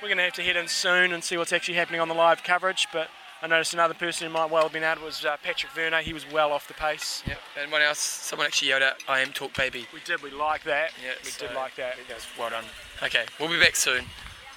[0.00, 2.14] we're going to have to head in soon and see what's actually happening on the
[2.14, 2.88] live coverage.
[2.94, 3.08] But
[3.42, 6.00] I noticed another person who might well have been out was uh, Patrick Vernay.
[6.00, 7.22] He was well off the pace.
[7.26, 7.38] Yep.
[7.60, 7.98] And what else?
[7.98, 10.22] Someone actually yelled out, "IMTalk baby." We did.
[10.22, 10.92] We like that.
[11.04, 11.96] Yeah, we so did like that.
[12.38, 12.64] Well done.
[13.02, 14.06] Okay, we'll be back soon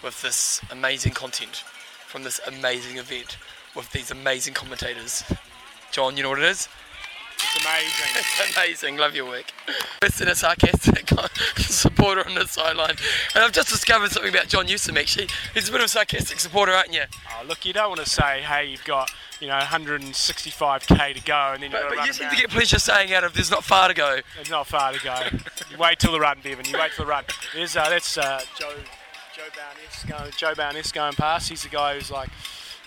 [0.01, 1.65] with this amazing content
[2.07, 3.37] from this amazing event
[3.75, 5.23] with these amazing commentators.
[5.91, 6.69] John, you know what it is?
[7.53, 8.15] It's amazing.
[8.15, 8.97] It's amazing.
[8.97, 9.51] Love your work.
[10.01, 11.09] Listen, a sarcastic
[11.57, 12.95] supporter on the sideline.
[13.35, 15.27] And I've just discovered something about John Newsom, actually.
[15.53, 17.03] He's a bit of a sarcastic supporter, aren't you?
[17.29, 21.51] Oh, look, you don't want to say, hey, you've got you know 165k to go,
[21.53, 23.89] and then you've But, you seem to get pleasure saying out of there's not far
[23.89, 24.19] to go.
[24.39, 25.17] It's not far to go.
[25.69, 26.65] you wait till the run, Bevan.
[26.65, 27.25] You wait till the run.
[27.53, 28.75] There's uh, that's uh, Joe
[29.35, 31.49] Joe Bonness going Joe Bonness going past.
[31.49, 32.29] He's the guy who's like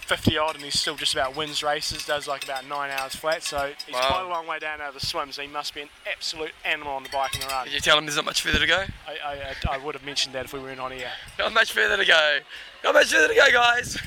[0.05, 2.05] 50 odd, and he still just about wins races.
[2.07, 3.42] Does like about nine hours flat.
[3.42, 4.09] So he's Wow.
[4.09, 5.32] quite a long way down out of the swim.
[5.32, 7.64] So he must be an absolute animal on the bike and the run.
[7.64, 8.84] Did you tell him there's not much further to go?
[9.09, 9.32] I, I,
[9.72, 11.11] I, I would have mentioned that if we weren't on air.
[11.38, 12.38] Not much further to go.
[12.84, 13.98] Not much further to go, guys.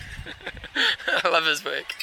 [1.23, 1.93] I love his work.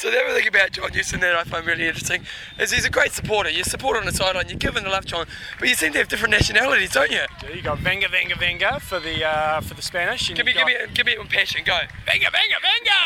[0.00, 2.24] So the other thing about John Houston that I find really interesting
[2.58, 3.50] is he's a great supporter.
[3.50, 5.26] You support on the sideline, you give him the love, John,
[5.58, 7.20] but you seem to have different nationalities, don't you?
[7.54, 10.32] You got Venga Venga Venga for the uh, for the Spanish.
[10.32, 11.64] Give me, give me, give me it with passion.
[11.66, 11.78] Go.
[12.06, 12.98] Venga, venga, venga!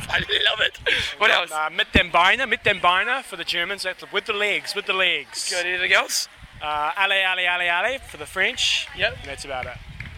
[0.08, 0.78] I love it.
[1.18, 1.52] What else?
[1.52, 3.82] Uh, mit dem Beine, mit dem Beine for the Germans.
[3.82, 5.50] That's with the legs, with the legs.
[5.50, 6.28] Got anything else?
[6.62, 8.88] Uh, ale, ale, ale for the French.
[8.96, 9.18] Yep.
[9.26, 9.76] That's about it.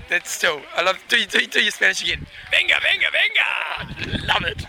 [0.08, 2.26] That's still, I love, do, do, do your Spanish again.
[2.50, 4.26] Venga, venga, venga!
[4.26, 4.66] Love it.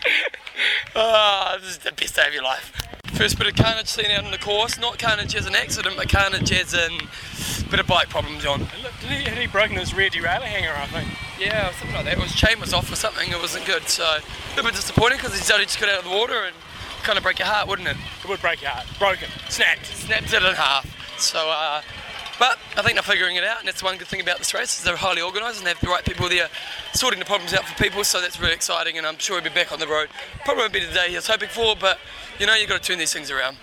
[0.95, 2.71] Oh, this is the best day of your life.
[3.07, 4.79] first bit of carnage seen out on the course.
[4.79, 6.91] Not carnage as an accident, but carnage as in
[7.73, 8.67] bit of bike problem, John.
[9.01, 11.09] Did he, had he broken his rear derailleur hanger, I think?
[11.39, 12.13] Yeah, something like that.
[12.13, 13.31] It was chain was off or something.
[13.31, 13.81] It wasn't good.
[13.89, 14.21] So a
[14.55, 16.55] little bit disappointing because he's only just got out of the water and
[17.01, 17.97] kind of break your heart, wouldn't it?
[18.23, 18.85] It would break your heart.
[18.99, 19.27] Broken.
[19.49, 19.87] Snapped.
[19.87, 20.85] Snapped it in half.
[21.17, 21.81] So, uh,
[22.43, 24.77] but I think they're figuring it out, and that's one good thing about this race
[24.77, 26.49] is they're highly organised and they have the right people there
[26.93, 28.03] sorting the problems out for people.
[28.03, 30.09] So that's really exciting, and I'm sure he'll be back on the road.
[30.43, 31.99] Probably won't be the day he was hoping for, but
[32.39, 33.55] you know you've got to turn these things around.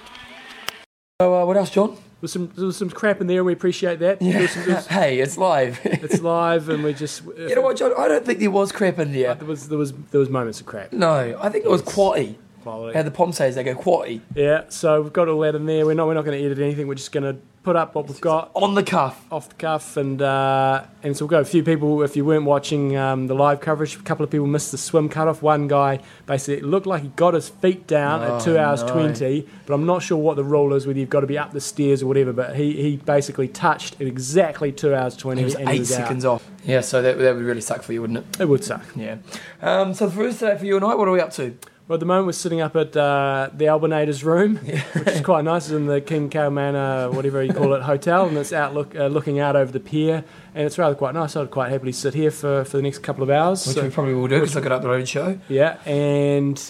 [1.20, 1.99] So, uh, what else, John?
[2.22, 3.45] There's some there was some crap in there.
[3.45, 4.20] We appreciate that.
[4.20, 5.78] There was some- there hey, it's live.
[5.85, 7.22] it's live, and we just.
[7.37, 7.93] You know what, John?
[7.99, 9.35] I don't think there was crap in there.
[9.35, 10.95] There was there was there was moments of crap.
[10.95, 12.39] No, I think it was quality.
[12.63, 12.97] Quality.
[12.97, 14.21] How the Pom says they go quality.
[14.35, 15.87] Yeah, so we've got all that in there.
[15.87, 16.87] We're not we're not going to edit anything.
[16.87, 19.97] We're just going to put up what we've got on the cuff, off the cuff,
[19.97, 22.03] and uh, and so we've got a few people.
[22.03, 25.09] If you weren't watching um, the live coverage, a couple of people missed the swim
[25.09, 25.43] cutoff.
[25.43, 28.83] One guy basically it looked like he got his feet down Oh, at two hours
[28.83, 28.93] no.
[28.93, 30.87] twenty, but I'm not sure what the rule is.
[30.87, 32.33] Whether you've got to be up the stairs or whatever.
[32.33, 35.43] But he, he basically touched at exactly two hours twenty.
[35.43, 35.97] It was eight he was out.
[35.97, 36.47] seconds off.
[36.65, 38.41] Yeah, so that, that would really suck for you, wouldn't it?
[38.43, 38.85] It would suck.
[38.95, 39.17] Yeah.
[39.63, 41.57] Um, so the first day for you and I, what are we up to?
[41.91, 45.43] Well, at the moment, we're sitting up at uh, the Albanator's room, which is quite
[45.43, 45.64] nice.
[45.64, 49.09] It's in the King Kaumana, whatever you call it, hotel, and it's out look, uh,
[49.09, 50.22] looking out over the pier,
[50.55, 51.34] and it's rather quite nice.
[51.34, 53.66] I'd quite happily sit here for, for the next couple of hours.
[53.66, 55.41] Which we probably will do because I got up the road show.
[55.49, 56.62] Yeah, and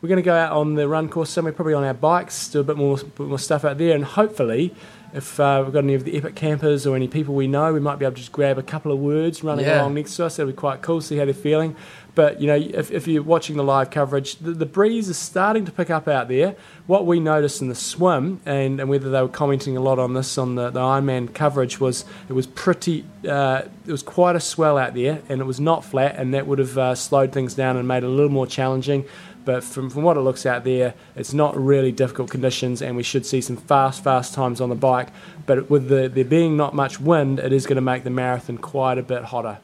[0.00, 2.60] we're going to go out on the run course somewhere, probably on our bikes, do
[2.60, 4.74] a bit more, bit more stuff out there, and hopefully,
[5.12, 7.80] if uh, we've got any of the epic campers or any people we know, we
[7.80, 9.80] might be able to just grab a couple of words running Yeah.
[9.82, 10.36] along next to us.
[10.36, 11.74] That'd be quite cool, see how they're feeling.
[12.14, 15.64] But you know, if, if you're watching the live coverage, the, the breeze is starting
[15.64, 16.54] to pick up out there.
[16.86, 20.14] What we noticed in the swim, and, and whether they were commenting a lot on
[20.14, 24.40] this on the, the Ironman coverage, was it was pretty, uh, it was quite a
[24.40, 27.54] swell out there, and it was not flat, and that would have uh, slowed things
[27.54, 29.04] down and made it a little more challenging.
[29.44, 33.02] But from, from what it looks out there, it's not really difficult conditions, and we
[33.02, 35.08] should see some fast, fast times on the bike.
[35.46, 38.58] But with the, there being not much wind, it is going to make the marathon
[38.58, 39.58] quite a bit hotter.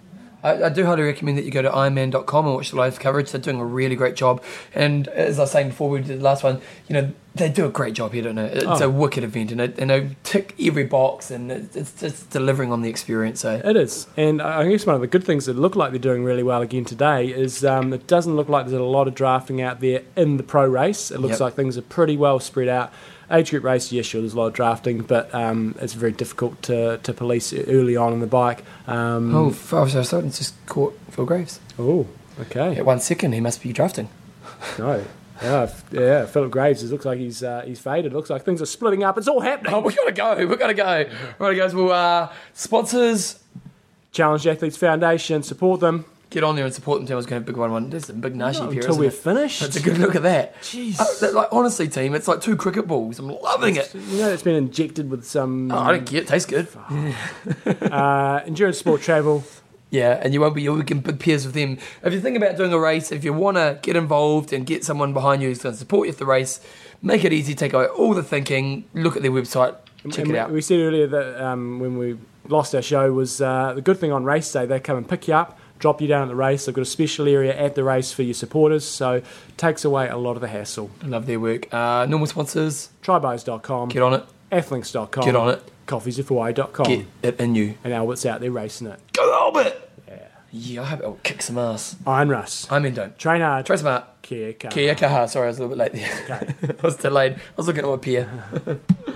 [0.46, 3.32] I, I do highly recommend that you go to ironman.com and watch the live coverage.
[3.32, 4.42] They're doing a really great job.
[4.74, 7.66] And as I was saying before we did the last one, you know, they do
[7.66, 8.46] a great job here, don't they?
[8.46, 8.86] It's Oh.
[8.86, 12.80] a wicked event and, it, and they tick every box and it's just delivering on
[12.82, 13.40] the experience.
[13.40, 15.98] So It is, and I guess one of the good things that look like they're
[15.98, 19.14] doing really well again today is um, it doesn't look like there's a lot of
[19.14, 21.10] drafting out there in the pro race.
[21.10, 21.40] It looks Yep.
[21.40, 22.90] like things are pretty well spread out.
[23.30, 26.62] Age group race, yes, sure, there's a lot of drafting, but um, it's very difficult
[26.62, 28.62] to, to police early on in the bike.
[28.86, 31.58] Um, Oh, five so starting just caught Phil Graves.
[31.78, 32.06] Oh,
[32.40, 32.76] okay.
[32.76, 34.08] At one second, he must be drafting.
[34.78, 35.04] No.
[35.42, 36.24] Yeah, yeah.
[36.24, 36.82] Philip Graves.
[36.82, 38.12] It looks like he's uh, he's faded.
[38.12, 39.18] It looks like things are splitting up.
[39.18, 39.74] It's all happening.
[39.74, 40.46] Oh, we gotta go.
[40.46, 41.04] We gotta go.
[41.38, 41.74] Right, guys.
[41.74, 43.38] Well, uh, sponsors,
[44.12, 45.42] Challenge Athletes Foundation.
[45.42, 46.06] Support them.
[46.36, 47.06] Get on there and support them.
[47.06, 47.72] Tell was going to have a big one.
[47.72, 47.88] one.
[47.88, 48.82] There's a big nashi Not here.
[48.82, 49.14] until we're it?
[49.14, 49.60] finished.
[49.60, 50.54] That's a good look at that.
[50.60, 51.00] Jeez.
[51.00, 53.18] Uh, like honestly, team, it's like two cricket balls.
[53.18, 53.94] I'm loving it.
[53.94, 55.72] You know, it's been injected with some.
[55.72, 56.20] Oh, I don't care.
[56.20, 56.68] It tastes good.
[57.66, 59.44] uh, endurance sport travel.
[59.88, 61.78] Yeah, and you won't be you'll be in big pairs with them.
[62.02, 64.84] If you think about doing a race, if you want to get involved and get
[64.84, 66.60] someone behind you who's going to support you for the race,
[67.00, 67.54] make it easy.
[67.54, 68.84] Take away all the thinking.
[68.92, 69.76] Look at their website.
[70.10, 70.50] Check And it out.
[70.50, 72.18] We said earlier that um, when we
[72.48, 74.66] lost our show was uh, the good thing on race day.
[74.66, 76.66] They come and pick you up, drop you down at the race.
[76.66, 79.24] They've got a special area at the race for your supporters, so it
[79.56, 80.90] takes away a lot of the hassle.
[81.02, 81.72] I love their work.
[81.72, 82.90] Uh, normal sponsors.
[83.02, 83.88] Tribos.com.
[83.90, 84.24] Get on it.
[84.52, 85.24] Athlinks.com.
[85.24, 85.62] Get on it.
[85.86, 86.86] Coffeesofhawaii.com.
[86.86, 87.74] Get it in you.
[87.84, 89.00] And Albert's out there racing it.
[89.12, 89.74] Go Albert.
[90.08, 90.26] Yeah.
[90.52, 91.96] Yeah, I hope it'll kick some ass.
[92.06, 92.66] Iron Russ.
[92.70, 93.16] I mean, don't.
[93.18, 93.66] Train hard.
[93.66, 94.04] Try smart.
[94.22, 94.70] Kia kaha.
[94.72, 95.28] Kia kaha.
[95.28, 96.38] Sorry, I was a little bit late there.
[96.40, 96.74] Okay.
[96.82, 97.34] I was delayed.
[97.34, 98.80] I was looking at my peer.